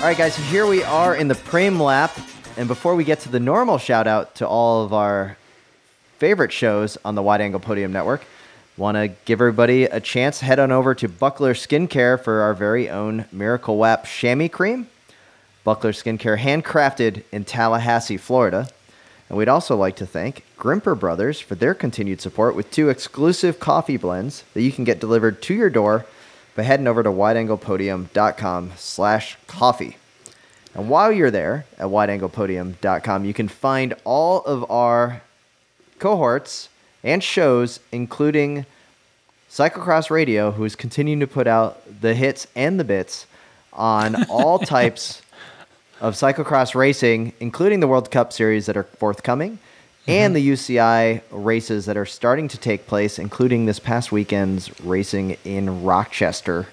[0.00, 2.18] All right, guys, so here we are in the Prem Lap.
[2.56, 5.36] And before we get to the normal shout out to all of our
[6.16, 8.24] favorite shows on the Wide Angle Podium Network,
[8.78, 10.40] want to give everybody a chance.
[10.40, 14.88] Head on over to Buckler Skincare for our very own Miracle Wap Chamois Cream.
[15.64, 18.70] Buckler Skincare, handcrafted in Tallahassee, Florida.
[19.28, 23.60] And we'd also like to thank Grimpeur Brothers for their continued support with two exclusive
[23.60, 26.06] coffee blends that you can get delivered to your door
[26.54, 29.96] by heading over to wideanglepodium.com slash coffee.
[30.74, 35.22] And while you're there at wideanglepodium.com, you can find all of our
[35.98, 36.68] cohorts
[37.02, 38.66] and shows, including
[39.50, 43.26] Cyclocross Radio, who is continuing to put out the hits and the bits
[43.72, 45.22] on all types
[46.00, 49.58] of cyclocross racing, including the World Cup series that are forthcoming
[50.10, 55.36] and the UCI races that are starting to take place, including this past weekend's racing
[55.44, 56.68] in Rochester.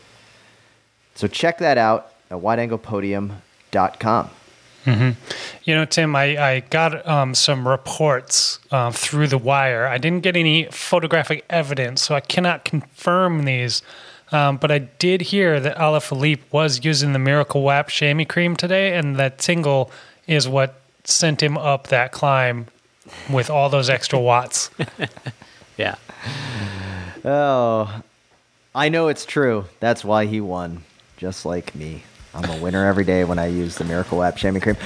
[1.16, 4.30] So check that out at wideanglepodium.com.
[5.64, 9.86] You know, Tim, I, I got um, some reports uh, through the wire.
[9.86, 13.82] I didn't get any photographic evidence, so I cannot confirm these.
[14.32, 18.96] Um, but I did hear that Alaphilippe was using the Miracle Wap chamois cream today,
[18.96, 19.92] and that tingle
[20.26, 22.68] is what sent him up that climb
[23.30, 24.70] with all those extra watts.
[25.78, 25.96] Yeah.
[27.24, 28.02] Oh,
[28.74, 29.66] I know it's true.
[29.80, 30.84] That's why he won,
[31.18, 32.04] just like me.
[32.34, 34.78] I'm a winner every day when I use the Miracle WAP chamois cream.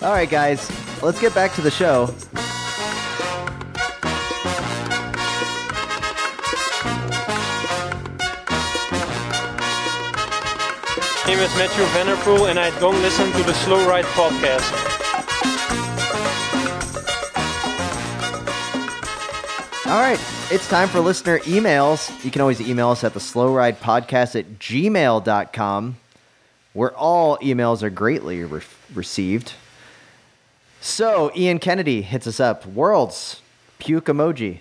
[0.00, 0.70] All right, guys,
[1.02, 2.14] let's get back to the show.
[11.38, 15.07] name is Mathieu van der Poel, and I don't listen to the Slow Ride podcast.
[19.88, 20.20] All right,
[20.50, 22.22] it's time for listener emails.
[22.22, 25.96] You can always email us at the slow ride podcast at gmail.com,
[26.74, 28.60] where all emails are greatly re-
[28.92, 29.54] received.
[30.82, 32.66] So, Ian Kennedy hits us up.
[32.66, 33.40] Worlds,
[33.78, 34.60] puke emoji.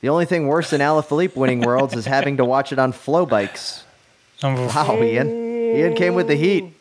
[0.00, 3.82] The only thing worse than Alaphilippe winning Worlds is having to watch it on FloBikes.
[4.42, 5.28] Um, Wow, Ian.
[5.28, 6.74] Ian came with the heat.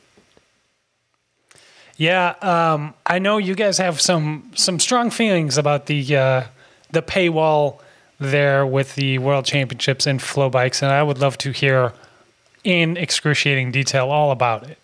[1.96, 6.44] Yeah, um, I know you guys have some some strong feelings about the uh,
[6.92, 7.80] the paywall
[8.20, 11.94] there with the World Championships and FloBikes, and I would love to hear
[12.64, 14.78] in excruciating detail all about it.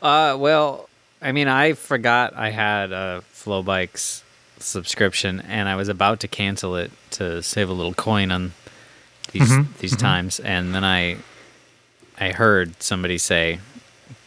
[0.00, 0.88] Uh, well,
[1.20, 4.22] I mean, I forgot I had a FloBikes
[4.58, 8.52] subscription, and I was about to cancel it to save a little coin on
[9.32, 11.18] these these times, and then I
[12.18, 13.60] I heard somebody say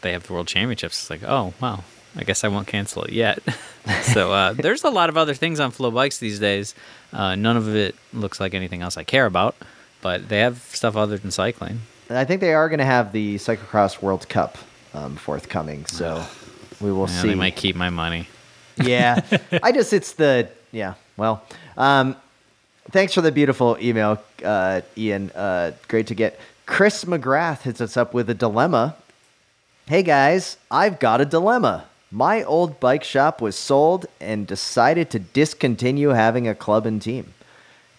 [0.01, 1.01] they have the World Championships.
[1.01, 1.83] It's like, oh wow,
[2.17, 3.39] I guess I won't cancel it yet.
[4.03, 6.73] so uh, there's a lot of other things on FloBikes these days.
[7.13, 9.55] Uh, none of it looks like anything else I care about,
[10.01, 11.81] but they have stuff other than cycling.
[12.09, 14.57] And I think they are going to have the Cyclocross World Cup
[14.93, 16.23] um, forthcoming, so
[16.79, 17.27] we will Yeah, see.
[17.29, 18.27] they might keep my money.
[18.83, 19.21] Yeah.
[19.63, 21.41] I just, it's the, yeah, well,
[21.77, 22.17] um,
[22.91, 25.31] thanks for the beautiful email, uh, Ian.
[25.31, 26.37] Uh, great to get.
[26.65, 28.97] Chris McGrath hits us up with a dilemma.
[29.87, 31.85] Hey guys, I've got a dilemma.
[32.15, 37.33] My old bike shop was sold and decided to discontinue having a club and team.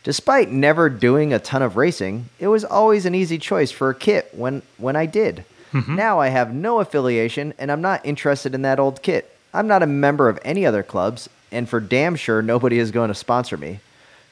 [0.05, 3.95] Despite never doing a ton of racing, it was always an easy choice for a
[3.95, 5.45] kit when, when I did.
[5.75, 5.97] Mm-hmm.
[5.97, 9.37] Now I have no affiliation and I'm not interested in that old kit.
[9.53, 13.09] I'm not a member of any other clubs, and for damn sure nobody is going
[13.09, 13.81] to sponsor me.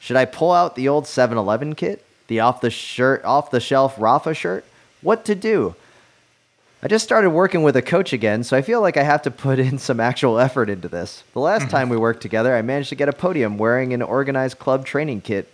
[0.00, 2.02] Should I pull out the old 7-Eleven kit?
[2.28, 4.64] The off the shirt off the shelf Rapha shirt?
[5.02, 5.74] What to do?
[6.84, 9.30] I just started working with a coach again, so I feel like I have to
[9.30, 11.24] put in some actual effort into this.
[11.32, 11.70] The last mm-hmm.
[11.70, 15.22] time we worked together, I managed to get a podium wearing an organized club training
[15.22, 15.50] kit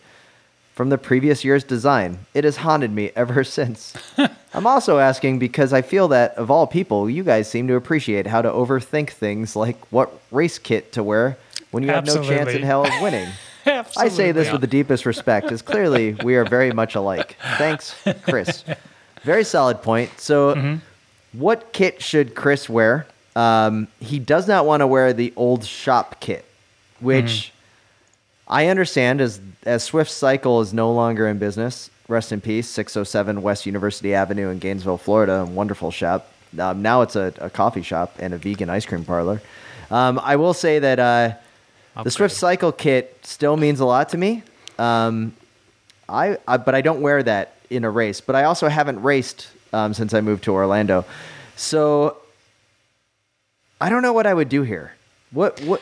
[0.74, 2.18] from the previous year's design.
[2.34, 3.94] It has haunted me ever since.
[4.54, 8.26] I'm also asking because I feel that, of all people, you guys seem to appreciate
[8.26, 11.38] how to overthink things like what race kit to wear
[11.70, 13.28] when you have no chance in hell of winning.
[13.66, 17.36] I say this with the deepest respect, as clearly we are very much alike.
[17.56, 18.64] Thanks, Chris.
[19.22, 20.18] Very solid point.
[20.18, 20.89] So, mm-hmm.
[21.32, 23.06] What kit should Chris wear?
[23.36, 26.44] Um, he does not want to wear the old shop kit,
[26.98, 27.52] which
[28.48, 31.90] I understand as as Swift Cycle is no longer in business.
[32.08, 35.42] Rest in peace, 607 West University Avenue in Gainesville, Florida.
[35.42, 36.32] A wonderful shop.
[36.58, 39.40] Um, now it's a, a coffee shop and a vegan ice cream parlor.
[39.92, 41.34] Um, I will say that uh,
[42.02, 44.42] the Swift Cycle kit still means a lot to me.
[44.78, 45.36] Um,
[46.08, 48.20] I, I but I don't wear that in a race.
[48.20, 51.04] But I also haven't raced um, since I moved to Orlando,
[51.56, 52.16] so
[53.80, 54.92] I don't know what I would do here.
[55.30, 55.80] What what?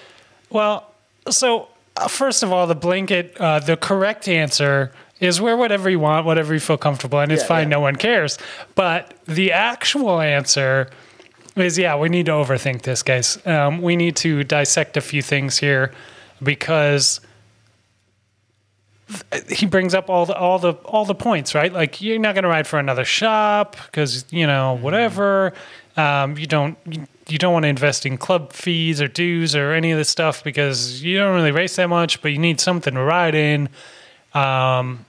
[0.50, 0.90] Well,
[1.30, 5.98] so uh, first of all, the blanket, uh, the correct answer is wear whatever you
[5.98, 7.62] want, whatever you feel comfortable, and it's Yeah, fine.
[7.68, 7.76] yeah.
[7.76, 8.38] No one cares.
[8.74, 10.90] But the actual answer
[11.56, 13.44] is yeah, we need to overthink this, guys.
[13.44, 15.92] Um, we need to dissect a few things here
[16.40, 17.20] because
[19.50, 21.72] he brings up all the all the all the points, right?
[21.72, 25.52] Like you're not going to ride for another shop because you know whatever.
[25.96, 26.76] Um, you don't
[27.26, 30.44] you, don't want to invest in club fees or dues or any of this stuff
[30.44, 33.68] because you don't really race that much, but you need something to ride in.
[34.32, 35.04] Um,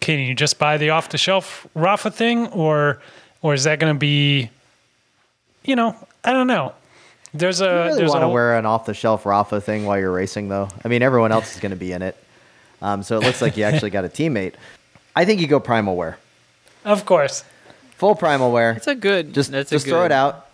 [0.00, 3.00] can you just buy the off the shelf Rapha thing, or
[3.42, 4.50] or is that going to be,
[5.64, 5.94] you know,
[6.24, 6.74] I don't know.
[7.34, 9.98] There's a You really there's want to wear an off the shelf Rapha thing while
[9.98, 10.68] you're racing, though.
[10.84, 12.16] I mean, everyone else is going to be in it.
[12.82, 14.54] Um, so it looks like you actually got a teammate.
[15.14, 16.18] I think you go primal wear,
[16.84, 17.44] Of course.
[17.96, 18.72] full primal wear.
[18.72, 19.34] It's a good.
[19.34, 20.46] just that's a just throw it out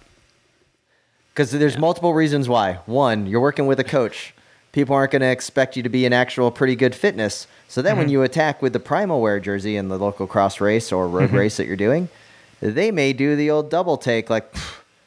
[1.33, 2.79] because there's multiple reasons why.
[2.87, 4.33] One, you're working with a coach.
[4.73, 7.47] People aren't going to expect you to be in actual pretty good fitness.
[7.69, 7.99] So then, Mm-hmm.
[8.01, 11.29] when you attack with the primal wear jersey in the local cross race or road
[11.29, 11.37] Mm-hmm.
[11.37, 12.09] race that you're doing,
[12.61, 14.53] they may do the old double take like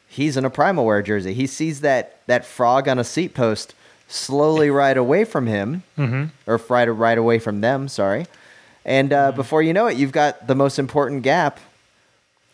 [0.07, 1.34] he's in a primal wear jersey.
[1.34, 3.74] He sees that that frog on a seat post
[4.10, 5.84] slowly ride away from him,
[6.45, 7.88] or ride ride away from them.
[7.88, 8.28] Sorry,
[8.84, 11.60] and uh, before you know it, you've got the most important gap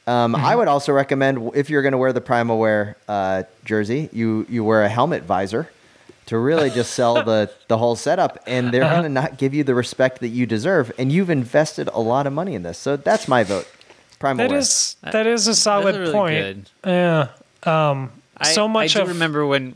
[0.08, 4.10] um, I would also recommend if you're going to wear the Primal Wear uh, jersey,
[4.14, 5.68] you you wear a helmet visor
[6.28, 9.64] to really just sell the the whole setup, and they're going to not give you
[9.64, 10.92] the respect that you deserve.
[11.00, 13.68] And you've invested a lot of money in this, so that's my vote.
[14.20, 14.60] Primal That Wear.
[14.60, 16.36] is that is a solid really point.
[16.36, 16.70] good.
[16.86, 17.28] Yeah.
[17.64, 19.76] Um, I, so much I do of remember when.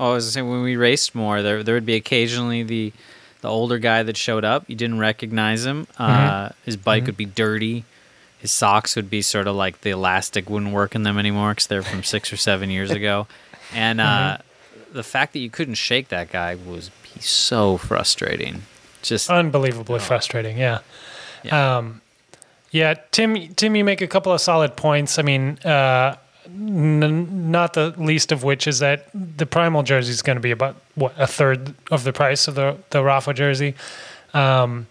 [0.00, 2.92] Oh, I was saying when we raced more, there there would be occasionally the
[3.40, 4.64] the older guy that showed up.
[4.68, 5.86] You didn't recognize him.
[5.98, 6.02] Mm-hmm.
[6.02, 7.84] Uh, his bike would be dirty.
[8.38, 11.66] His socks would be sort of like the elastic wouldn't work in them anymore because
[11.66, 13.26] they're from six or seven years ago.
[13.72, 14.94] And uh, Mm-hmm.
[14.94, 18.62] the fact that you couldn't shake that guy was be so frustrating.
[19.02, 20.56] Just unbelievably frustrating.
[20.58, 20.80] Yeah.
[21.42, 21.76] Yeah.
[21.78, 22.00] Um,
[22.70, 23.54] yeah, Tim.
[23.54, 25.18] Tim, you make a couple of solid points.
[25.18, 26.16] I mean, uh,
[26.46, 30.50] n- not the least of which is that the primal jersey is going to be
[30.50, 33.74] about what a third of the price of the the Rapha jersey.
[34.32, 34.86] Um,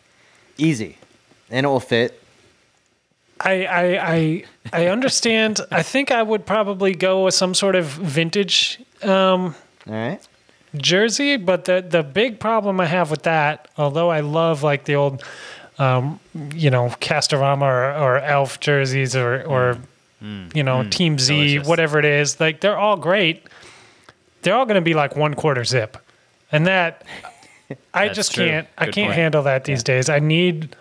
[0.58, 0.98] easy,
[1.50, 2.20] and it will fit.
[3.40, 5.62] I I I, I understand.
[5.72, 9.56] I think I would probably go with some sort of vintage um,
[9.88, 10.20] All right.
[10.76, 14.96] jersey, but the the big problem I have with that, although I love like the
[14.96, 15.24] old,
[15.78, 16.20] um,
[16.54, 19.82] you know, Castorama or, or Elf jerseys or or mm.
[20.54, 21.68] You know Team Z, Delicious.
[21.68, 23.44] whatever it is, like they're all great.
[24.42, 25.98] They're all going to be like one quarter zip,
[26.52, 27.06] and that
[27.94, 28.46] I just true.
[28.46, 28.68] can't.
[28.78, 29.14] I can't point.
[29.16, 30.10] handle that these days.
[30.10, 30.76] I need.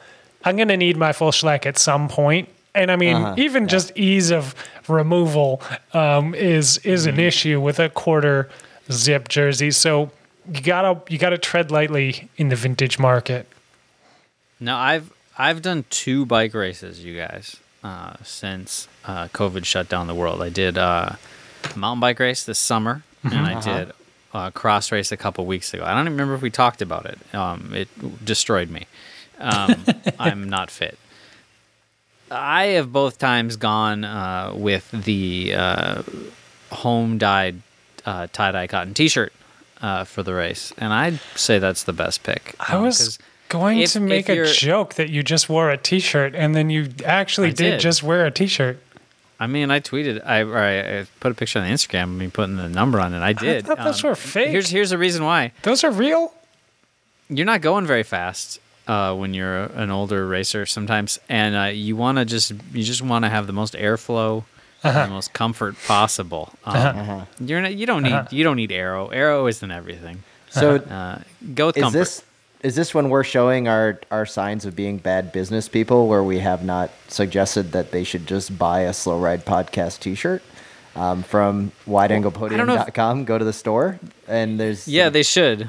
[0.45, 2.49] I'm going to need my full Schleck at some point.
[2.74, 4.55] And I mean, Uh-huh, even just ease of
[4.88, 5.61] removal
[5.93, 7.18] um, is is Mm-hmm.
[7.18, 8.49] an issue with a quarter
[8.90, 9.70] zip jersey.
[9.70, 10.11] So
[10.53, 13.47] you gotta you gotta tread lightly in the vintage market.
[14.59, 20.07] Now I've I've done two bike races, you guys, uh, since uh, COVID shut down
[20.07, 20.43] the world.
[20.43, 21.11] I did uh,
[21.74, 23.93] a mountain bike race this summer, and I did
[24.35, 25.85] a cross race a couple weeks ago.
[25.85, 27.18] I don't even remember if we talked about it.
[27.35, 27.89] Um, it
[28.24, 28.87] destroyed me.
[29.39, 29.85] Um,
[30.18, 30.99] I'm not fit.
[32.30, 36.03] I have both times gone uh, with the uh,
[36.70, 37.61] home dyed
[38.07, 39.33] uh, tie dye cotton T-shirt
[39.83, 42.55] uh, for the race, and I'd say that's the best pick.
[42.59, 43.18] I um, was 'cause
[43.53, 46.88] going if- to make a joke that you just wore a T-shirt and then you
[47.05, 47.72] actually did.
[47.72, 47.80] did.
[47.80, 48.78] just wear a T-shirt.
[49.38, 52.28] I mean, I tweeted, I, or I, I put a picture on Instagram of me
[52.28, 53.20] putting the number on it.
[53.20, 53.68] I did.
[53.68, 54.48] Um, thought those were fake.
[54.50, 55.50] Here's here's the reason why.
[55.62, 56.32] Those are real.
[57.28, 61.96] You're not going very fast uh, when you're an older racer sometimes, and uh, you
[61.96, 64.44] want to just you just want to have the most airflow,
[64.84, 65.07] Uh-huh.
[65.07, 66.53] the most comfort possible.
[66.64, 68.28] Um, You're not, you don't need Uh-huh.
[68.30, 69.09] you don't need arrow.
[69.09, 70.22] Arrow isn't everything.
[70.50, 71.18] So Uh,
[71.55, 71.98] go with is comfort.
[71.98, 72.22] this
[72.62, 76.38] is this when we're showing our our signs of being bad business people where we
[76.38, 80.42] have not suggested that they should just buy a slow ride podcast t-shirt
[80.94, 83.98] um, from wideanglepodium.com go to the store
[84.28, 85.68] and there's Yeah, they should.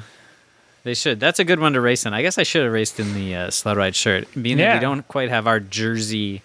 [0.84, 1.18] They should.
[1.18, 2.12] That's a good one to race in.
[2.12, 4.28] I guess I should have raced in the uh, sled ride shirt.
[4.40, 4.74] Being that Yeah.
[4.74, 6.42] we don't quite have our jersey,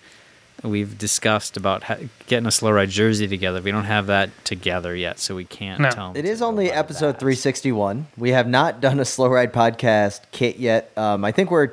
[0.63, 1.97] we've discussed about ha-
[2.27, 3.61] getting a slow ride jersey together.
[3.61, 5.89] We don't have that together yet, so we can't No.
[5.89, 6.09] tell.
[6.11, 7.19] 'em It to is go only episode that.
[7.19, 8.07] 361.
[8.17, 10.91] We have not done a slow ride podcast kit yet.
[10.97, 11.69] Um, I think we're,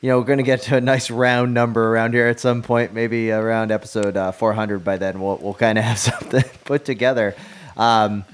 [0.00, 2.92] you know, going to get to a nice round number around here at some point.
[2.94, 5.20] Maybe around episode uh, 400 by then.
[5.20, 7.34] We'll we'll kind of have something put together.
[7.76, 8.24] Um,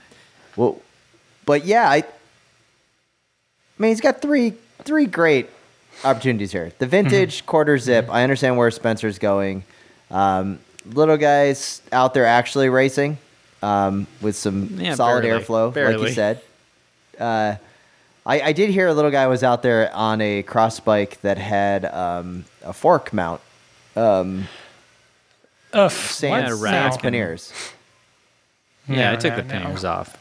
[0.56, 0.80] well,
[1.44, 1.96] but yeah, I.
[1.96, 2.04] I
[3.82, 5.48] mean, he's got three three great
[6.04, 6.72] opportunities here.
[6.78, 8.08] The vintage quarter zip.
[8.10, 9.62] I understand where Spencer's going.
[10.10, 13.18] Um, little guys out there actually racing
[13.62, 15.44] um, with some Yeah, solid barely.
[15.44, 16.40] airflow, like you said.
[17.18, 17.56] Uh,
[18.24, 21.38] I, I did hear a little guy was out there on a cross bike that
[21.38, 23.40] had um, a fork mount,
[23.96, 24.46] um,
[25.72, 27.00] Ugh, sans, a sans No.
[27.02, 27.52] panniers.
[28.86, 29.48] Yeah, I took no, the no.
[29.50, 30.16] panniers off.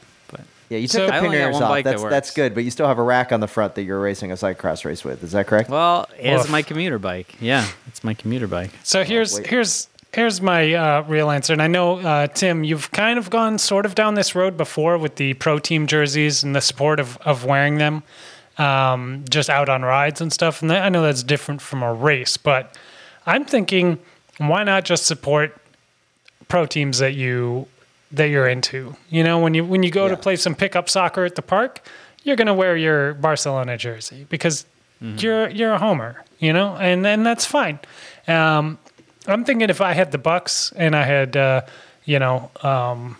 [0.70, 1.70] But Yeah, you So- took the I only got panniers off.
[1.70, 3.84] bike that That's that's good, but you still have a rack on the front that
[3.84, 5.24] you're racing a cyclocross race with.
[5.24, 5.70] Is that correct?
[5.70, 6.52] well, it's Woof.
[6.52, 7.36] my commuter bike.
[7.40, 8.72] Yeah, it's my commuter bike.
[8.84, 9.48] So here's wait.
[9.48, 13.58] here's here's my uh, real answer, and I know uh, Tim, you've kind of gone
[13.58, 17.18] sort of down this road before with the pro team jerseys and the support of
[17.18, 18.04] of wearing them,
[18.58, 20.62] um, just out on rides and stuff.
[20.62, 22.76] And that, I know that's different from a race, but
[23.26, 24.00] I'm thinking,
[24.38, 25.56] why not just support
[26.48, 27.68] pro teams that you
[28.12, 28.96] that you're into?
[29.10, 31.82] You know, when you when you go to play some pickup soccer at the park,
[32.24, 34.66] you're gonna wear your Barcelona jersey because
[35.02, 37.80] you're you're a homer, you know, and and that's fine.
[38.28, 38.78] Um,
[39.28, 41.62] I'm thinking if I had the Bucks and I had, uh,
[42.06, 43.18] you know, um,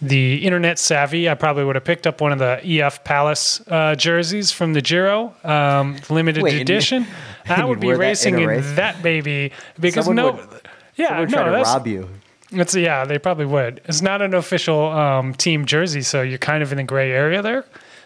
[0.00, 3.94] the internet savvy, I probably would have picked up one of the EF Palace uh,
[3.94, 7.06] jerseys from the Giro, um, limited Wait, edition.
[7.48, 8.72] I would be racing in in race?
[8.76, 10.60] that baby because Someone no, would-
[10.96, 12.08] yeah, Someone no, try to that's, rob you.
[12.50, 13.80] It's yeah, they probably would.
[13.84, 17.42] It's not an official um, team jersey, so you're kind of in the gray area
[17.42, 17.64] there.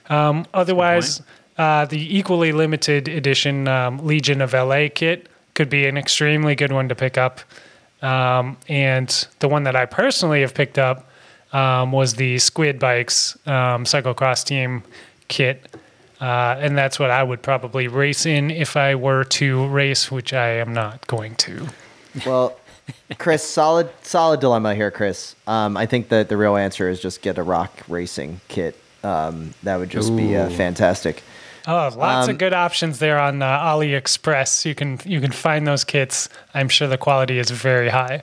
[0.09, 1.22] Um, otherwise,
[1.59, 6.72] uh, the equally limited edition um, Legion of LA kit could be an extremely good
[6.72, 7.40] one to pick up.
[8.01, 11.09] Um, and the one that I personally have picked up
[11.53, 14.82] um, was the Squid Bikes um, cyclocross team
[15.28, 15.76] kit.
[16.20, 20.32] Uh, and that's what I would probably race in if I were to race, which
[20.32, 21.68] I am not going to.
[22.24, 22.59] Well,
[23.18, 25.35] Chris, solid solid dilemma here, Chris.
[25.47, 28.76] Um, I think that the real answer is just get a rock racing kit.
[29.05, 31.22] Um, that would just be uh, fantastic.
[31.66, 34.64] Oh, lots Um, of good options there on uh, AliExpress.
[34.64, 36.28] You can you can find those kits.
[36.55, 38.22] I'm sure the quality is very high.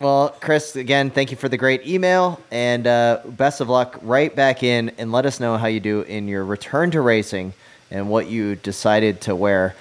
[0.00, 4.34] Well, Chris, again, thank you for the great email and uh, best of luck right
[4.34, 7.52] back in and let us know how you do in your return to racing
[7.90, 9.74] and what you decided to wear.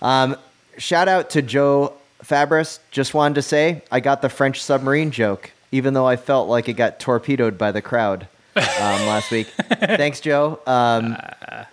[0.00, 0.36] Um,
[0.78, 1.92] shout out to Joe
[2.26, 2.78] Fabris.
[2.90, 6.68] Just wanted to say I got the French submarine joke, even though I felt like
[6.68, 8.62] it got torpedoed by the crowd um,
[9.06, 9.46] last week.
[9.46, 10.60] Thanks, Joe.
[10.66, 11.16] Um,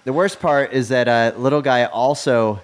[0.03, 2.61] the worst part is that uh, little guy also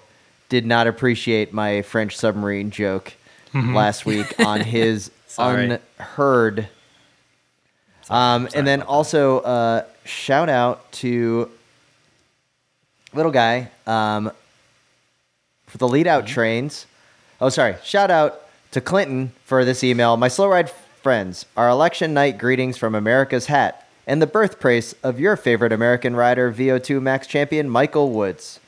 [0.48, 3.12] did not appreciate my French submarine joke
[3.54, 6.68] last week on his unheard.
[8.08, 11.50] Um, and then also uh, shout out to
[13.12, 14.32] little guy um,
[15.66, 16.86] for the lead out trains.
[17.42, 17.76] Oh, sorry.
[17.82, 20.18] Shout out to Clinton for this email.
[20.18, 20.70] My slow ride
[21.02, 26.14] friends, our election night greetings from America's Hat and the birthplace of your favorite American
[26.14, 28.60] rider, VO2 Max champion Michael Woods.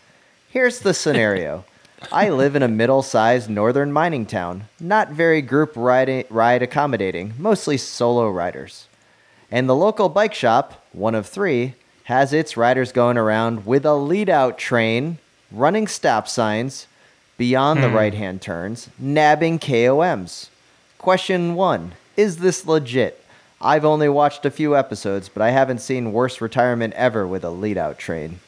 [0.48, 1.66] Here's the scenario.
[2.12, 7.76] I live in a middle-sized northern mining town, not very group riding, ride accommodating, mostly
[7.76, 8.88] solo riders.
[9.50, 13.94] And the local bike shop, one of three, has its riders going around with a
[13.94, 15.18] lead-out train,
[15.50, 16.86] running stop signs,
[17.38, 20.48] beyond the right-hand turns, nabbing KOMs.
[20.98, 23.18] Question one: Is this legit?
[23.60, 27.50] I've only watched a few episodes, but I haven't seen worse retirement ever with a
[27.50, 28.40] lead-out train.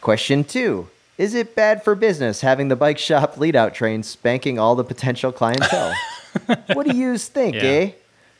[0.00, 4.58] Question two Is it bad for business having the bike shop lead out train spanking
[4.58, 5.94] all the potential clientele?
[6.74, 7.62] what do you think, Yeah.
[7.62, 7.90] eh?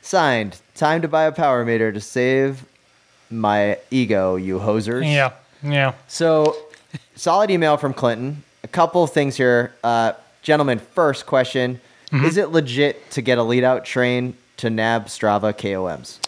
[0.02, 2.66] Signed, time to buy a power meter to save
[3.30, 5.10] my ego, you hosers.
[5.10, 5.94] Yeah, yeah.
[6.08, 6.54] So,
[7.16, 8.42] solid email from Clinton.
[8.74, 9.72] A couple of things here.
[9.84, 11.80] Uh, gentlemen, first question
[12.12, 16.18] Is it legit to get a lead out train to nab Strava KOMs?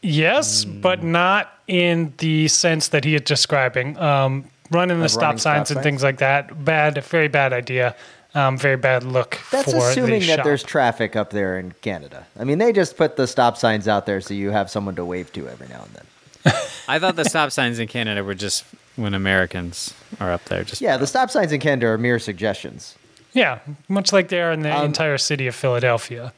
[0.00, 0.80] Yes, Hmm.
[0.80, 3.98] but not in the sense that he is describing.
[3.98, 6.64] Um, running the Of stop running signs stop and things like that.
[6.64, 7.94] Bad, very bad idea.
[8.34, 10.44] Um, very bad look That's for assuming the that shop.
[10.44, 12.26] there's traffic up there in Canada.
[12.38, 15.04] I mean, they just put the stop signs out there so you have someone to
[15.04, 16.54] wave to every now and then.
[16.88, 18.64] I thought the stop signs in Canada were just
[18.98, 20.64] when Americans are up there.
[20.64, 22.94] Just Yeah, the stop signs in Canada are mere suggestions.
[23.32, 26.32] Yeah, much like they are in the Um, entire city of Philadelphia.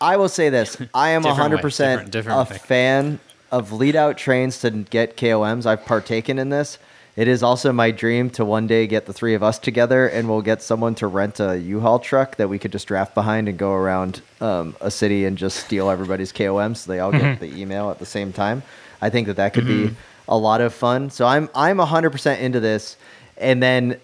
[0.00, 2.58] I will say this: I am hundred percent different- different a thing.
[2.66, 5.66] fan of lead out trains to get KOMs.
[5.66, 6.78] I've partaken in this.
[7.14, 10.28] It is also my dream to one day get the three of us together, and
[10.30, 13.58] we'll get someone to rent a U-Haul truck that we could just draft behind and
[13.58, 16.78] go around um, a city and just steal everybody's KOMs.
[16.78, 18.62] So they all get the email at the same time.
[19.02, 19.94] I think that that could be
[20.28, 21.10] a lot of fun.
[21.10, 22.96] So I'm I'm hundred percent into this.
[23.38, 23.98] And then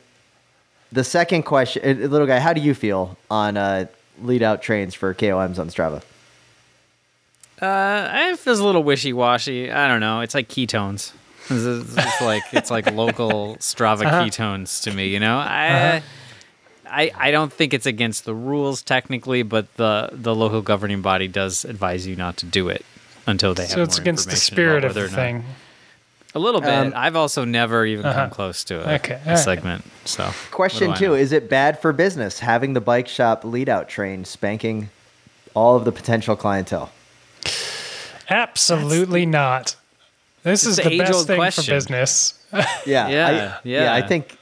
[0.90, 3.86] the second question, uh, little guy, how do you feel on uh,
[4.22, 6.02] lead out trains for KOMs on Strava?
[7.60, 9.70] Uh, it feels a little wishy washy.
[9.70, 10.20] I don't know.
[10.20, 11.12] It's like ketones.
[11.50, 14.24] It's, it's like it's like local Strava Uh-huh.
[14.24, 15.08] ketones to me.
[15.08, 16.02] You know, I,
[16.86, 21.26] I I don't think it's against the rules technically, but the the local governing body
[21.26, 22.84] does advise you not to do it
[23.26, 25.44] until they have So it's against the spirit of the whether or not- thing.
[26.34, 26.70] A little bit.
[26.70, 28.20] Um, I've also never even Uh-huh.
[28.22, 29.38] come close to a, Okay, a alright.
[29.38, 29.84] segment.
[30.04, 31.14] So Question what do I two: know?
[31.14, 34.90] Is it bad for business having the bike shop lead out train spanking
[35.54, 36.90] all of the potential clientele?
[38.30, 39.74] Absolutely not.
[40.42, 41.64] This is the the best thing question.
[41.64, 42.34] for business.
[42.86, 43.94] Yeah, Yeah, I, yeah.
[43.94, 44.36] I think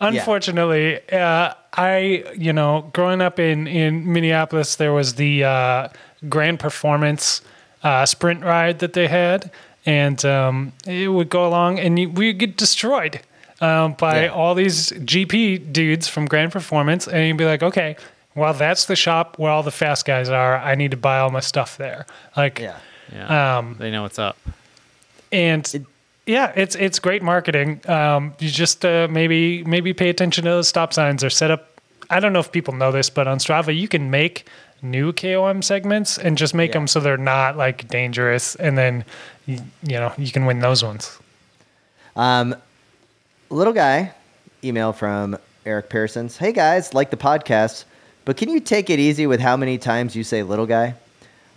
[0.00, 5.88] Unfortunately, uh, I you know, growing up in in Minneapolis, there was the uh,
[6.28, 7.40] Grand Performance
[7.82, 9.50] uh, sprint ride that they had,
[9.86, 13.20] and um, it would go along, and you, we get destroyed
[13.60, 14.28] um, by Yeah.
[14.32, 17.96] all these GP dudes from Grand Performance, and you'd be like, okay.
[18.34, 20.58] Well, that's the shop where all the fast guys are.
[20.58, 22.06] I need to buy all my stuff there.
[22.36, 22.76] Like, yeah.
[23.12, 24.36] Yeah, Um, they know what's up.
[25.32, 25.86] and
[26.26, 27.80] yeah, it's it's great marketing.
[27.88, 31.80] Um, you just uh, maybe maybe pay attention to those stop signs or set up.
[32.10, 34.46] I don't know if people know this, but on Strava you can make
[34.82, 36.74] new KOM segments and just make Yeah.
[36.78, 39.04] them so they're not like dangerous, and then
[39.46, 41.18] you, you know you can win those ones.
[42.16, 42.54] Um,
[43.50, 44.12] little guy,
[44.64, 46.36] email from Eric Pearsons.
[46.36, 47.84] Hey guys, like the podcast,
[48.24, 50.94] but can you take it easy with how many times you say little guy?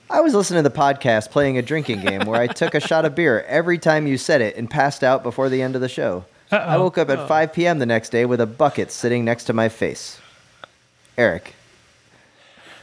[0.10, 3.06] I was listening to the podcast playing a drinking game where I took a shot
[3.06, 5.88] of beer every time you said it and passed out before the end of the
[5.90, 6.26] show.
[6.52, 6.82] I Uh-oh.
[6.84, 7.80] woke up at 5 p.m.
[7.80, 10.20] the next day with a bucket sitting next to my face.
[11.18, 11.54] Eric.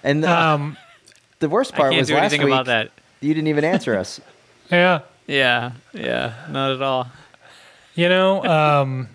[0.05, 0.77] And the, Um,
[1.41, 2.91] the worst part was last week about that.
[3.21, 4.21] you didn't even answer us.
[4.71, 7.09] yeah, Yeah, yeah, not at all.
[7.95, 9.09] you know, um,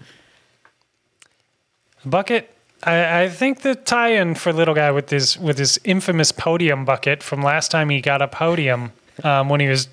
[2.05, 2.49] bucket.
[2.83, 7.23] I, I think the tie-in for little guy with his with his infamous podium bucket
[7.23, 8.91] from last time he got a podium
[9.23, 9.87] um, when he was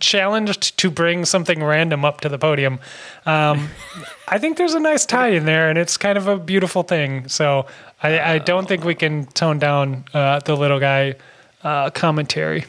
[0.00, 2.80] challenged to bring something random up to the podium.
[3.26, 3.68] Um,
[4.28, 7.28] I think there's a nice tie in there, and it's kind of a beautiful thing.
[7.28, 7.66] So
[8.02, 11.16] I, I don't think we can tone down uh, the little guy
[11.62, 12.64] uh, commentary.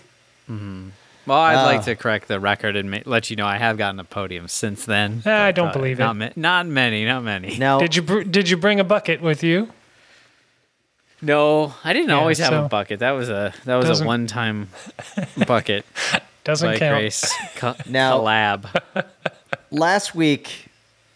[0.48, 1.66] Well, I'd Oh.
[1.66, 4.48] like to correct the record and ma- let you know I have gotten a podium
[4.48, 5.22] since then.
[5.28, 6.04] Ah, I but, don't believe it.
[6.04, 7.58] not ma- not many, not many.
[7.60, 9.70] Now, Did you br- did you bring a bucket with you?
[11.22, 13.00] No, I didn't Yeah, always have so- a bucket.
[13.00, 14.70] That was a that was Doesn't- a one time
[15.46, 15.86] bucket
[16.44, 16.94] Doesn't bike count.
[16.96, 18.66] race co- Now- collab.
[19.70, 20.70] last week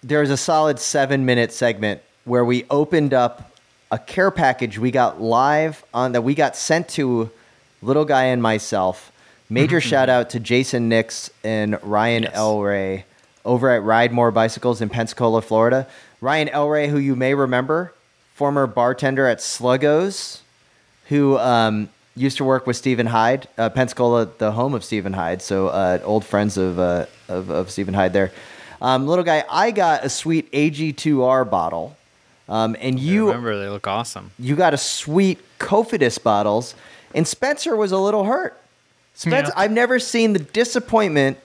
[0.03, 3.49] there was a solid seven minute segment where we opened up
[3.93, 7.29] a care package we got live on that we got sent to
[7.83, 9.11] little guy and myself
[9.51, 12.35] major shout out to jason nix and ryan Yes.
[12.35, 13.03] elray
[13.45, 15.85] over at ride more bicycles in pensacola florida
[16.21, 17.93] ryan elray who you may remember
[18.33, 20.39] former bartender at sluggos
[21.09, 25.41] who um, used to work with Stephen Hyde, uh, Pensacola, the home of Stephen Hyde.
[25.41, 28.31] So uh, old friends of, uh, of of Stephen Hyde there.
[28.81, 31.97] Um, little guy, I got a sweet AG2R bottle,
[32.49, 34.31] um, and You you remember they look awesome.
[34.39, 36.75] you got a sweet Cofidis bottles,
[37.15, 38.59] and Spencer was a little hurt.
[39.15, 39.61] Spencer, Yeah.
[39.63, 41.37] I've never seen the disappointment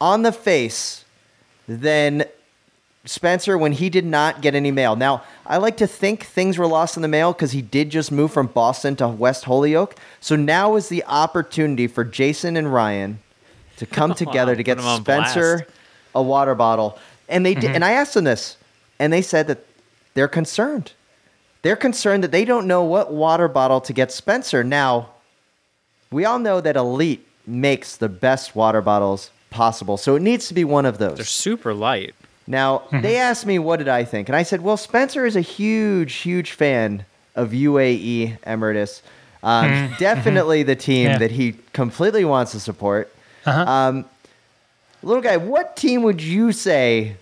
[0.00, 1.04] on the face
[1.68, 2.24] than
[3.06, 4.96] Spencer when he did not get any mail.
[4.96, 8.10] Now, I like to think things were lost in the mail because he did just
[8.10, 9.94] move from Boston to West Holyoke.
[10.20, 13.18] So now is the opportunity for Jason and Ryan
[13.76, 15.70] to come together to get put 'em on Spencer blast.
[16.14, 16.98] a water bottle.
[17.28, 18.56] And they did, and I asked them this,
[18.98, 19.64] and they said that
[20.14, 20.92] they're concerned.
[21.62, 24.62] They're concerned that they don't know what water bottle to get Spencer.
[24.62, 25.10] Now,
[26.10, 30.54] we all know that Elite makes the best water bottles possible, so it needs to
[30.54, 31.16] be one of those.
[31.16, 32.14] They're super light.
[32.46, 35.40] Now, they asked me what did I think, and I said, well, Spencer is a
[35.40, 39.00] huge, huge fan of UAE Emirates.
[39.42, 41.18] Um, Definitely the team Yeah.
[41.18, 43.10] that he completely wants to support.
[43.46, 43.62] Uh-huh.
[43.70, 44.04] Um,
[45.02, 47.16] little guy, what team would you say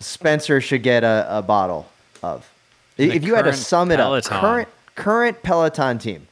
[0.00, 1.88] Spencer should get a, a bottle
[2.22, 2.48] of?
[2.96, 6.28] The if you had to current sum it up, current current Peloton team.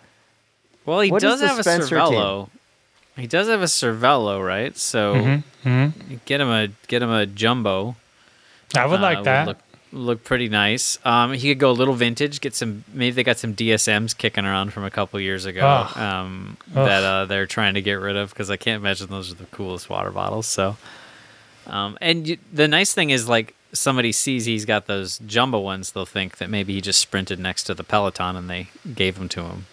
[0.87, 2.49] Well, he What is does the have a Spencer Cervelo.
[3.17, 4.77] He does have a Cervelo, right?
[4.77, 5.15] So
[5.65, 7.97] Mm-hmm, you get him a get him a jumbo.
[8.77, 9.47] I would uh, like that.
[9.47, 9.59] look,
[9.93, 10.99] look pretty nice.
[11.05, 12.41] Um, he could go a little vintage.
[12.41, 12.85] Get some.
[12.93, 15.97] Maybe they got some DSMs kicking around from a couple years ago Ugh.
[15.97, 16.87] um, Ugh.
[16.87, 19.47] that uh, they're trying to get rid of because I can't imagine those are the
[19.47, 20.47] coolest water bottles.
[20.47, 20.77] So,
[21.67, 25.93] um, and you, the nice thing is like somebody sees he's got those jumbo ones,
[25.93, 29.29] they'll think that maybe he just sprinted next to the Peloton and they gave them
[29.31, 29.67] to him.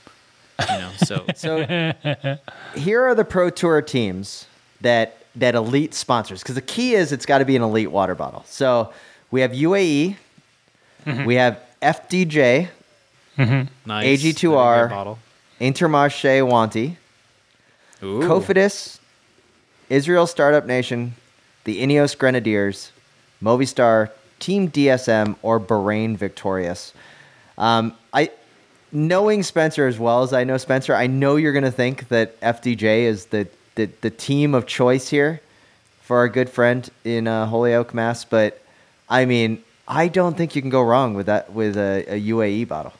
[0.60, 1.64] You know, so So
[2.76, 4.46] here are the Pro Tour teams
[4.82, 8.16] that that Elite sponsors because the key is it's got to be an Elite water
[8.16, 8.44] bottle.
[8.48, 8.94] So
[9.30, 10.18] we have UAE,
[11.26, 12.68] we have FDJ,
[13.38, 13.68] nice.
[13.88, 14.76] AG2R.
[14.76, 15.20] Very good bottle.
[15.62, 16.98] Intermarché Wanty,
[18.04, 18.22] Ooh.
[18.22, 18.98] Cofidis,
[19.90, 21.14] Israel Startup Nation,
[21.64, 22.92] the Ineos Grenadiers,
[23.42, 26.94] Movistar, Team DSM, or Bahrain Victorious.
[27.58, 28.32] Um, I,
[28.92, 32.40] knowing Spencer as well as I know Spencer, I know you're going to think that
[32.42, 35.42] FDJ is the, the, the team of choice here
[36.02, 38.26] for our good friend in uh, Holyoke, Mass.
[38.26, 38.62] But
[39.10, 42.68] I mean, I don't think you can go wrong with that with a, a UAE
[42.68, 42.94] bottle.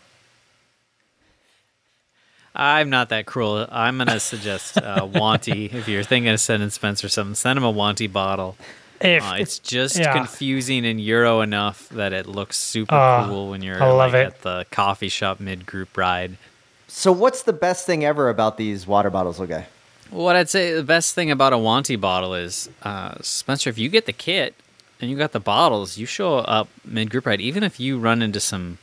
[2.56, 3.66] I'm not that cruel.
[3.72, 5.74] I'm gonna suggest uh, Wanty.
[5.74, 8.58] if you're thinking of sending Spencer something, send him a Wanty bottle.
[9.00, 10.14] If Uh, it's just yeah.
[10.14, 14.66] confusing and Euro enough that it looks super Ah, cool when you're like, at the
[14.70, 16.38] coffee shop mid group ride.
[16.88, 19.66] So, what's the best thing ever about these water bottles, okay?
[20.12, 23.88] What I'd say the best thing about a Wanty bottle is, uh, Spencer, if you
[23.88, 24.54] get the kit
[25.00, 27.40] and you got the bottles, you show up mid group ride.
[27.42, 28.78] Even if you run into some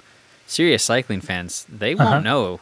[0.47, 2.05] serious cycling fans, they Uh-huh.
[2.13, 2.61] won't know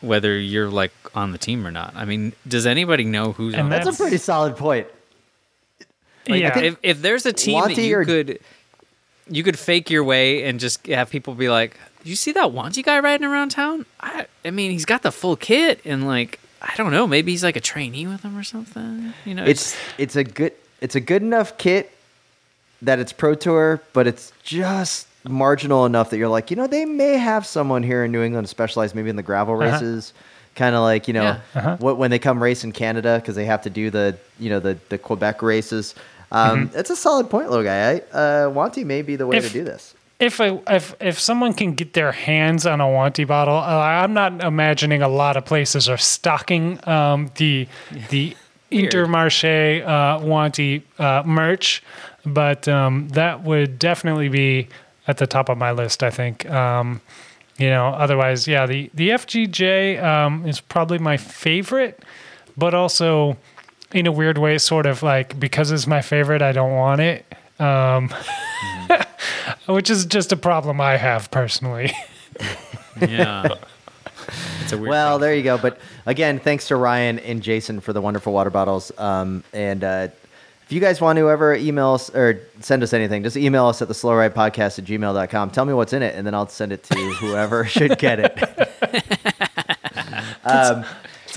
[0.00, 1.92] whether you're like on the team or not.
[1.96, 3.70] I mean, does anybody know who's And on?
[3.70, 4.86] That's, That's- a pretty solid point.
[6.28, 6.58] Like, Yeah.
[6.58, 8.40] If, if there's a team that you or- could
[9.28, 12.84] you could fake your way and just have people be like, "You see that Wanty
[12.84, 13.84] guy riding around town?
[14.00, 17.42] I, I mean, he's got the full kit and like I don't know, maybe he's
[17.44, 19.12] like a trainee with him or something.
[19.24, 21.92] You know, It's it's a good it's a good enough kit
[22.82, 26.84] that it's pro tour, but it's just marginal enough that you're like, you know, they
[26.84, 29.72] may have someone here in New England specialized maybe in the gravel Uh-huh.
[29.72, 30.12] races,
[30.54, 31.40] kind of like you know Yeah.
[31.54, 31.76] Uh-huh.
[31.80, 34.60] what when they come race in Canada because they have to do the you know
[34.60, 35.94] the the Quebec races.
[36.32, 36.78] Um, Mm-hmm.
[36.78, 37.92] It's a solid point, little guy.
[37.92, 39.94] I, uh, Wanty may be the way If- to do this.
[40.18, 44.12] if I, if if someone can get their hands on a Wanty bottle, uh, I'm
[44.14, 47.68] not imagining a lot of places are stocking um, the
[48.10, 48.34] the
[48.72, 48.92] Weird.
[48.92, 51.82] Intermarché uh, Wanty uh, merch,
[52.24, 54.66] but um, that would definitely be
[55.06, 56.02] at the top of my list.
[56.02, 56.48] I think.
[56.50, 57.00] Um,
[57.58, 62.02] you know, otherwise, yeah, the the FDJ um, is probably my favorite,
[62.56, 63.36] but also
[63.92, 67.24] in a weird way, sort of like because it's my favorite, I don't want it.
[67.58, 68.12] Um,
[69.66, 71.92] which is just a problem I have personally.
[73.00, 73.48] yeah.
[74.62, 75.20] It's a weird Well, thing.
[75.22, 75.56] there you go.
[75.56, 78.92] But again, thanks to Ryan and Jason for the wonderful water bottles.
[78.98, 80.08] Um, and uh,
[80.66, 83.80] if you guys want to ever email us or send us anything, just email us
[83.80, 85.50] at the slow ride podcast at gmail.com.
[85.50, 88.36] Tell me what's in it, and then I'll send it to whoever should get it.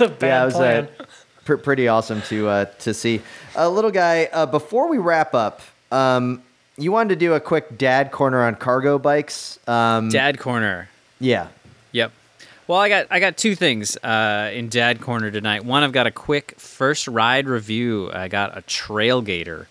[0.00, 0.88] a bad yeah, it was plan.
[0.98, 1.04] uh,
[1.44, 3.20] pr- pretty awesome to uh, to see.
[3.56, 5.60] Uh, little guy, uh, before we wrap up,
[5.92, 6.42] um,
[6.78, 9.58] you wanted to do a quick dad corner on cargo bikes.
[9.68, 10.88] Um, Dad corner.
[11.18, 11.48] Yeah.
[11.92, 12.12] Yep.
[12.70, 15.64] Well, I got I got two things uh, in Dad Corner tonight.
[15.64, 18.12] One, I've got a quick first ride review.
[18.12, 19.66] I got a Trail Gator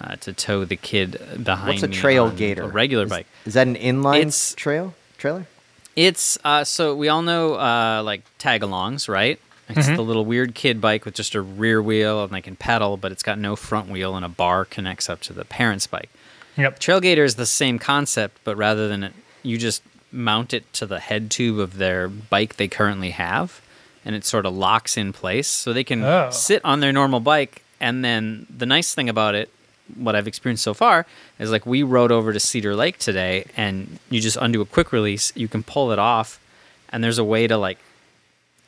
[0.00, 2.62] uh, to tow the kid behind What's a me trail gator?
[2.62, 3.26] A regular Is- bike.
[3.46, 5.48] Is that an inline It's- trail trailer?
[5.96, 9.40] It's uh, so we all know uh, like tag-alongs, right?
[9.68, 12.96] It's the little weird kid bike with just a rear wheel and they can pedal,
[12.96, 16.10] but it's got no front wheel and a bar connects up to the parent's bike.
[16.56, 16.78] Yep.
[16.78, 19.82] Trail Gator is the same concept, but rather than it, you just
[20.16, 23.60] mount it to the head tube of their bike they currently have,
[24.04, 26.30] and it sort of locks in place, so they can Oh.
[26.30, 27.62] sit on their normal bike.
[27.80, 29.50] And then the nice thing about it,
[29.94, 31.06] what I've experienced so far,
[31.38, 34.92] is like we rode over to Cedar Lake today, and you just undo a quick
[34.92, 36.40] release, you can pull it off,
[36.88, 37.78] and there's a way to like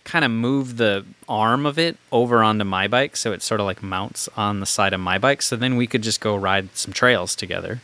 [0.05, 3.67] kind of move the arm of it over onto my bike so it sort of
[3.67, 6.75] like mounts on the side of my bike so then we could just go ride
[6.75, 7.79] some trails together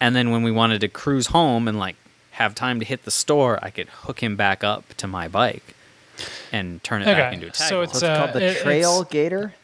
[0.00, 1.96] and then when we wanted to cruise home and like
[2.42, 5.74] have time to hit the store i could hook him back up to my bike
[6.52, 8.58] and turn it back into a tag so it's, So it's uh, called the it-
[8.62, 9.54] Trail it's- Gator.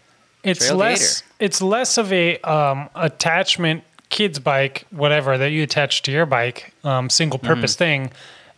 [0.45, 1.22] It's Trail less.
[1.41, 6.72] It's less of a um, attachment kid's bike, whatever that you attach to your bike,
[6.85, 7.79] um, single purpose Mm-hmm.
[7.79, 8.11] thing,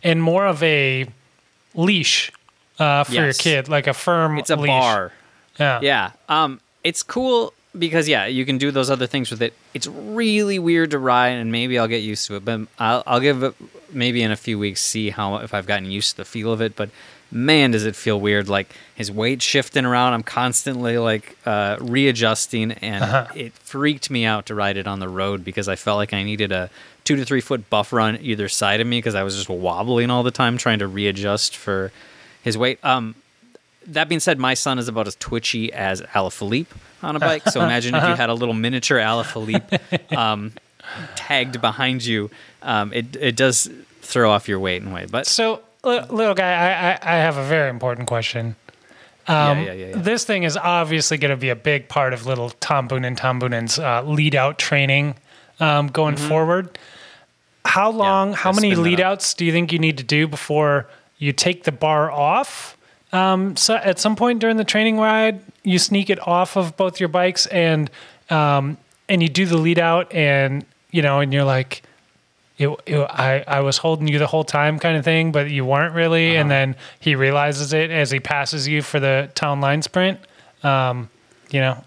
[0.03, 1.07] and more of a
[1.73, 2.31] leash
[2.79, 4.37] uh, for your kid, like a firm.
[4.37, 4.69] it's a leash.
[4.69, 5.11] bar
[5.59, 5.79] Yeah.
[5.81, 6.11] Yeah.
[6.29, 9.53] Um, it's cool because yeah, you can do those other things with it.
[9.73, 12.45] It's really weird to ride, and maybe I'll get used to it.
[12.45, 13.55] But I'll, I'll give it
[13.91, 16.61] maybe in a few weeks see how if I've gotten used to the feel of
[16.61, 16.75] it.
[16.75, 16.89] But
[17.31, 18.49] man, does it feel weird!
[18.49, 20.13] Like his weight shifting around.
[20.13, 25.09] I'm constantly like uh, readjusting, and it freaked me out to ride it on the
[25.09, 26.69] road because I felt like I needed a
[27.03, 30.09] two to three foot buffer on either side of me because I was just wobbling
[30.09, 31.91] all the time trying to readjust for
[32.43, 32.83] his weight.
[32.83, 33.15] Um,
[33.87, 36.67] that being said, my son is about as twitchy as Alaphilippe
[37.01, 37.47] on a bike.
[37.49, 40.53] So imagine if you had a little miniature Alaphilippe um,
[41.15, 42.29] tagged behind you.
[42.61, 43.69] Um, it it does
[44.01, 47.43] throw off your weight and weight, but So, little guy, I, I, I have a
[47.45, 48.55] very important question.
[49.27, 49.97] yeah, yeah, yeah, yeah.
[49.97, 53.17] This thing is obviously going to be a big part of little Tom Boone and
[53.17, 55.15] Tom Boonen's uh, lead out training
[55.59, 56.77] um, going forward.
[57.63, 60.87] How long, how gotta many lead outs do you think you need to do before
[61.19, 62.75] you take the bar off?
[63.13, 66.99] Um, so at some point during the training ride, you sneak it off of both
[66.99, 67.89] your bikes and
[68.29, 68.77] um,
[69.09, 71.83] and you do the lead out and you know and you're like
[72.61, 75.65] it, it, I, I was holding you the whole time kind of thing, but you
[75.65, 76.35] weren't really.
[76.35, 80.19] And then he realizes it as he passes you for the town line sprint.
[80.63, 81.09] Um,
[81.49, 81.83] you know,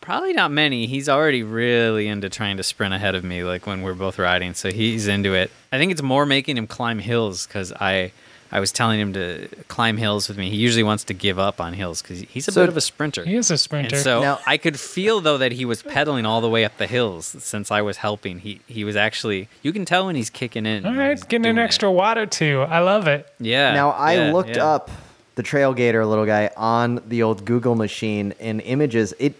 [0.00, 0.86] probably not many.
[0.86, 4.54] He's already really into trying to sprint ahead of me, like when we're both riding.
[4.54, 5.50] So he's into it.
[5.70, 8.12] I think it's more making him climb hills because I.
[8.52, 10.50] I was telling him to climb hills with me.
[10.50, 12.80] He usually wants to give up on hills because he's a So- bit of a
[12.80, 13.24] sprinter.
[13.24, 13.94] he is a sprinter.
[13.94, 16.76] And so Now- I could feel though that he was pedaling all the way up
[16.76, 18.40] the hills since I was helping.
[18.40, 20.84] He he was actually you can tell when he's kicking in.
[20.84, 21.64] All when right, he's getting an doing it.
[21.64, 22.62] extra watt or two.
[22.68, 23.26] I love it.
[23.38, 23.72] Yeah.
[23.72, 24.66] Now I yeah, looked yeah.
[24.66, 24.90] up
[25.36, 29.14] the Trail Gator little guy on the old Google machine in images.
[29.20, 29.34] It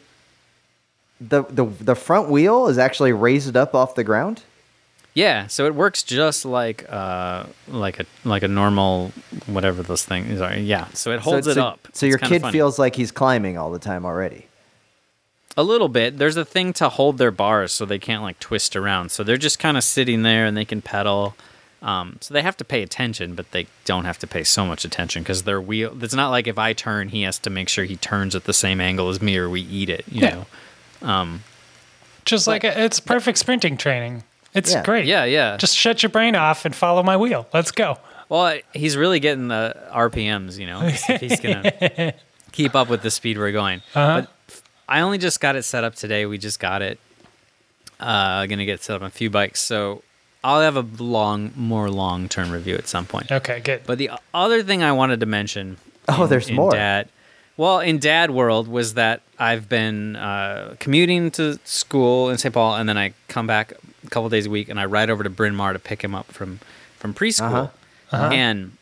[1.21, 4.43] the the the front wheel is actually raised up off the ground.
[5.13, 9.13] Yeah, so it works just like uh like a like a normal
[9.47, 10.57] whatever those things are.
[10.57, 11.81] Yeah, so it holds so, it so- up.
[11.93, 12.53] So It's your kid funny.
[12.53, 14.47] feels like he's climbing all the time already.
[15.57, 16.17] A little bit.
[16.19, 19.11] There's a thing to hold their bars so they can't like twist around.
[19.11, 21.35] So they're just kind of sitting there and they can pedal.
[21.83, 24.85] Um, so they have to pay attention, but they don't have to pay so much
[24.85, 25.97] attention because their wheel.
[26.05, 28.53] It's not like if I turn, he has to make sure he turns at the
[28.53, 30.05] same angle as me, or we eat it.
[30.09, 30.45] You Yeah.
[31.03, 31.39] know.
[32.25, 34.23] Just like it's perfect sprinting training.
[34.55, 34.83] It's Yeah.
[34.83, 35.07] great.
[35.07, 35.57] Yeah, yeah.
[35.57, 37.47] Just shut your brain off and follow my wheel.
[37.53, 37.99] Let's go.
[38.29, 42.15] Well, he's really getting the RPMs, you know, he's gonna
[42.53, 43.83] keep up with the speed we're going.
[43.95, 44.23] Uh-huh.
[44.49, 46.27] But I only just got it set up today.
[46.27, 46.99] We just got it.
[47.99, 50.03] Uh, gonna get set up on a few bikes, so
[50.43, 53.31] I'll have a long, more long-term review at some point.
[53.31, 53.83] Okay, good.
[53.85, 55.77] But the other thing I wanted to mention.
[56.09, 56.71] Oh, there's in more.
[56.71, 57.09] Dad,
[57.57, 62.55] well, in Dad world was that I've been uh, commuting to school in St.
[62.55, 63.75] Paul, and then I come back
[64.05, 66.15] a couple days a week, and I ride over to Bryn Mawr to pick him
[66.15, 66.61] up from
[66.99, 67.71] from preschool.
[68.13, 68.31] Uh-huh.
[68.33, 68.73] And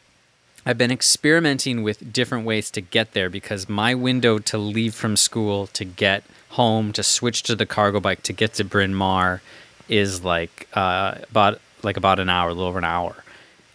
[0.66, 5.16] I've been experimenting with different ways to get there because my window to leave from
[5.16, 9.40] school to get home to switch to the cargo bike to get to Bryn Mawr
[9.88, 13.24] is like uh, about like about an hour, a little over an hour.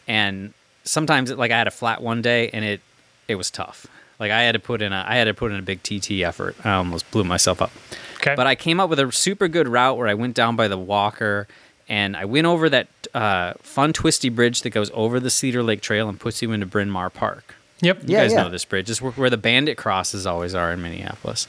[0.08, 2.82] And sometimes like I had a flat one day and it
[3.28, 3.88] it was tough.
[4.20, 6.22] Like I had to put in a I had to put in a big TT
[6.24, 6.55] effort.
[6.64, 7.72] I almost blew myself up.
[8.18, 8.36] Okay.
[8.36, 10.78] But I came up with a super good route where I went down by the
[10.78, 11.47] Walker
[11.89, 15.82] and I went over that uh, fun twisty bridge that goes over the Cedar Lake
[15.82, 17.55] Trail and puts you into Bryn Mawr Park.
[17.82, 18.03] Yep.
[18.03, 18.43] You Yeah, guys yeah.
[18.43, 18.89] know this bridge.
[18.89, 21.47] It's where, where the bandit crosses always are in Minneapolis.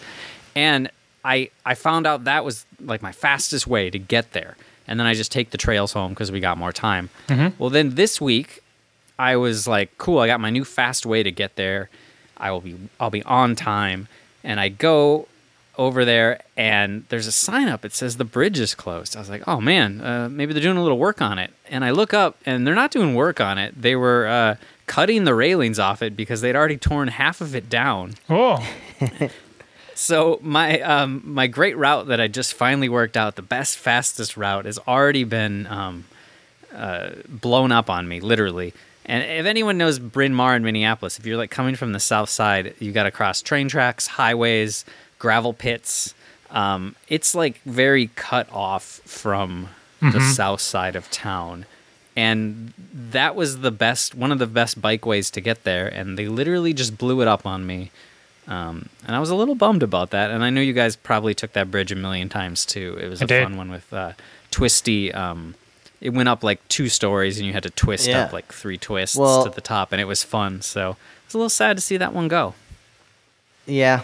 [0.56, 0.90] And
[1.24, 4.56] I I found out that was like my fastest way to get there.
[4.88, 7.08] And then I just take the trails home because we got more time.
[7.58, 8.60] Well, then this week
[9.18, 11.88] I was like, cool, I got my new fast way to get there.
[12.36, 14.08] I will be I'll be on time.
[14.42, 15.26] And I go
[15.76, 17.84] over there and there's a sign up.
[17.84, 19.16] It says the bridge is closed.
[19.16, 21.52] I was like, oh man, uh, maybe they're doing a little work on it.
[21.68, 23.80] And I look up and they're not doing work on it.
[23.80, 24.56] They were uh,
[24.86, 28.14] cutting the railings off it because they'd already torn half of it down.
[28.28, 28.64] Oh,
[29.94, 34.36] So my um, my great route that I just finally worked out, the best fastest
[34.36, 36.04] route, has already been um,
[36.74, 38.74] uh, blown up on me, literally.
[39.06, 42.30] And if anyone knows Bryn Mawr in Minneapolis, if you're like coming from the south
[42.30, 44.84] side, you got to cross train tracks, highways,
[45.18, 46.14] gravel pits.
[46.50, 49.68] Um, it's like very cut off from
[50.00, 51.66] the south side of town.
[52.16, 55.88] And that was the best, one of the best bikeways to get there.
[55.88, 57.90] And they literally just blew it up on me.
[58.46, 60.30] Um, and I was a little bummed about that.
[60.30, 62.98] And I know you guys probably took that bridge a million times too.
[63.00, 63.44] It was I a did.
[63.44, 64.12] fun one with uh,
[64.50, 65.12] twisty.
[65.12, 65.54] Um,
[66.00, 68.24] it went up like two stories, and you had to twist Yeah.
[68.24, 70.60] up like three twists Well- to the top, and it was fun.
[70.62, 72.54] So it's a little sad to see that one go.
[73.66, 74.02] Yeah.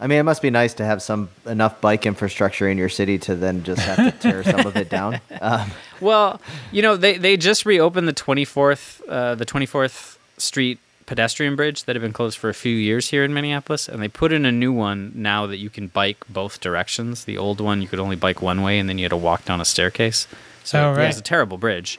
[0.00, 3.18] I mean, it must be nice to have some enough bike infrastructure in your city
[3.18, 5.20] to then just have to tear some of it down.
[5.40, 6.40] Um, Well,
[6.70, 11.96] you know, they they just reopened the 24th uh, the 24th Street pedestrian bridge that
[11.96, 14.52] had been closed for a few years here in Minneapolis, and they put in a
[14.52, 17.24] new one now that you can bike both directions.
[17.24, 19.44] The old one you could only bike one way, and then you had to walk
[19.44, 20.28] down a staircase.
[20.68, 21.98] So Oh, yeah, it's a terrible bridge.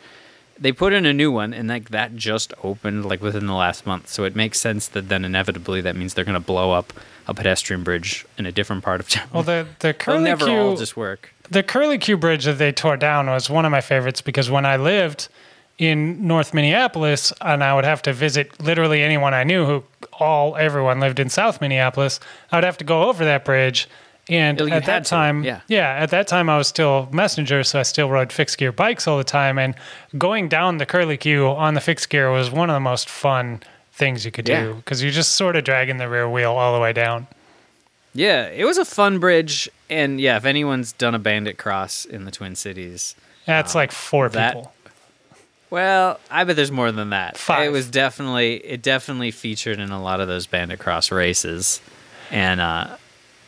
[0.61, 3.85] They put in a new one, and like that just opened like within the last
[3.85, 4.09] month.
[4.09, 6.91] So it makes sense that then inevitably that means they're going to blow up
[7.27, 9.27] a pedestrian bridge in a different part of town.
[9.33, 11.33] well, the the curly never all Q just work.
[11.49, 14.65] the curly Q bridge that they tore down was one of my favorites because when
[14.65, 15.29] I lived
[15.77, 19.83] in North Minneapolis and I would have to visit literally anyone I knew who
[20.19, 22.19] all everyone lived in South Minneapolis,
[22.51, 23.87] I would have to go over that bridge.
[24.29, 25.61] And at that to, time, yeah.
[25.69, 29.17] at that time I was still messenger, so I still rode fixed gear bikes all
[29.17, 29.57] the time.
[29.57, 29.73] And
[30.17, 33.61] going down the curly Q on the fixed gear was one of the most fun
[33.91, 34.61] things you could Yeah.
[34.65, 37.27] do because you're just sort of dragging the rear wheel all the way down.
[38.13, 42.25] Yeah, it was a fun bridge, and yeah, if anyone's done a Bandit Cross in
[42.25, 43.15] the Twin Cities,
[43.45, 44.73] That's like four that- people.
[45.69, 47.37] well, I bet there's more than that.
[47.37, 47.67] Five.
[47.67, 51.81] It was definitely it definitely featured in a lot of those Bandit Cross races,
[52.31, 52.95] and uh,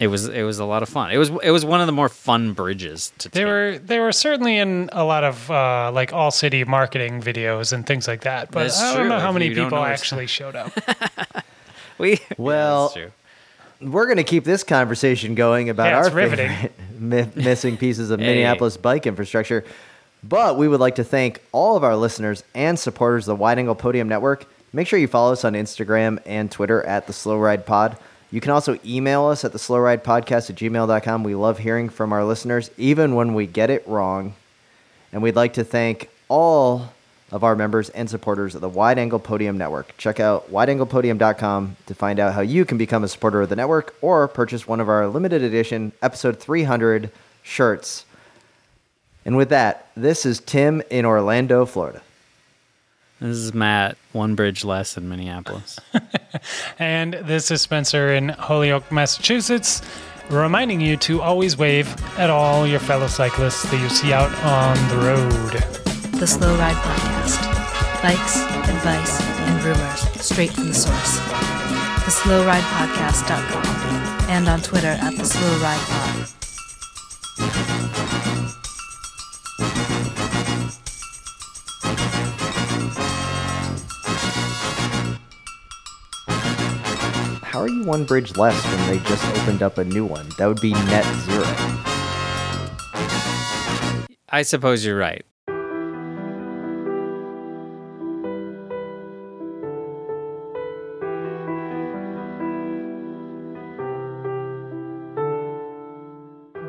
[0.02, 1.11] it was it was a lot of fun.
[1.11, 3.48] It was it was one of the more fun bridges to They take.
[3.48, 7.86] were they were certainly in a lot of uh, like all city marketing videos and
[7.86, 8.52] things like that.
[8.52, 10.72] But That's I don't true, know how many you people actually showed up.
[11.98, 13.03] we Well, yeah,
[13.80, 13.90] true.
[13.91, 16.49] we're going to keep this conversation going about Yeah, our riveting.
[16.49, 18.26] favorite mi- missing pieces of Hey.
[18.28, 19.64] Minneapolis bike infrastructure.
[20.23, 23.57] But we would like to thank all of our listeners and supporters of the Wide
[23.57, 24.45] Angle Podium Network.
[24.73, 27.98] Make sure you follow us on Instagram and Twitter at the Slow Ride Pod.
[28.32, 31.24] You can also email us at the Slow Ride Podcast at gmail.com.
[31.24, 34.36] We love hearing from our listeners, even when we get it wrong.
[35.12, 36.94] And we'd like to thank all
[37.30, 39.95] of our members and supporters of the Wide Angle Podium Network.
[39.98, 43.95] Check out wideanglepodium.com to find out how you can become a supporter of the network
[44.02, 47.12] or purchase one of our limited edition episode 300
[47.44, 48.06] shirts.
[49.26, 52.02] And with that, this is Tim in Orlando, Florida.
[53.22, 55.80] This is Matt, one bridge less in Minneapolis.
[56.80, 59.84] and this is Spencer in Holyoke, Massachusetts.
[60.31, 64.76] reminding you to always wave at all your fellow cyclists that you see out on
[64.89, 65.52] the road.
[66.19, 67.38] The Slow Ride Podcast.
[68.02, 68.38] Bikes,
[68.68, 71.19] advice, and rumors straight from the source.
[72.02, 75.80] TheSlowRidePodcast.com and on Twitter at The Slow Ride
[77.38, 78.20] Pod.
[87.61, 90.27] How are you one bridge less when they just opened up a new one?
[90.39, 91.43] That would be net zero.
[94.29, 95.23] I suppose you're right.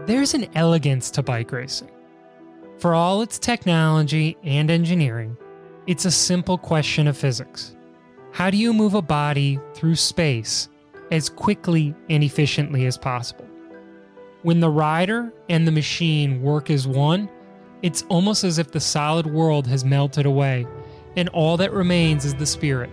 [0.06, 1.90] There's an elegance to bike racing.
[2.77, 5.39] For all its technology and engineering,
[5.86, 7.74] it's a simple question of physics.
[8.32, 10.69] How do you move a body through space
[11.13, 13.47] as quickly and efficiently as possible?
[14.43, 17.31] When the rider and the machine work as one,
[17.83, 20.67] it's almost as if the solid world has melted away,
[21.17, 22.91] and all that remains is the spirit,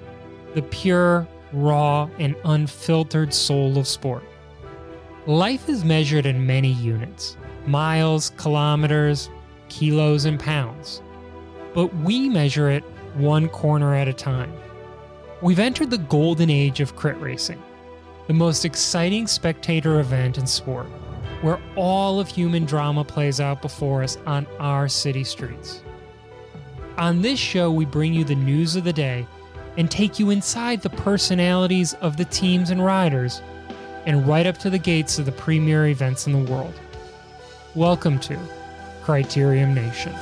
[0.53, 4.23] the pure, raw, and unfiltered soul of sport.
[5.25, 9.29] Life is measured in many units miles, kilometers,
[9.69, 11.01] kilos, and pounds.
[11.73, 12.83] But we measure it
[13.15, 14.51] one corner at a time.
[15.41, 17.61] We've entered the golden age of crit racing,
[18.29, 20.85] the most exciting spectator event in sport,
[21.41, 25.81] where all of human drama plays out before us on our city streets.
[26.99, 29.25] On this show, we bring you the news of the day
[29.77, 33.41] and take you inside the personalities of the teams and riders
[34.05, 36.79] and right up to the gates of the premier events in the world.
[37.73, 38.39] Welcome to
[39.01, 40.13] Criterium Nation.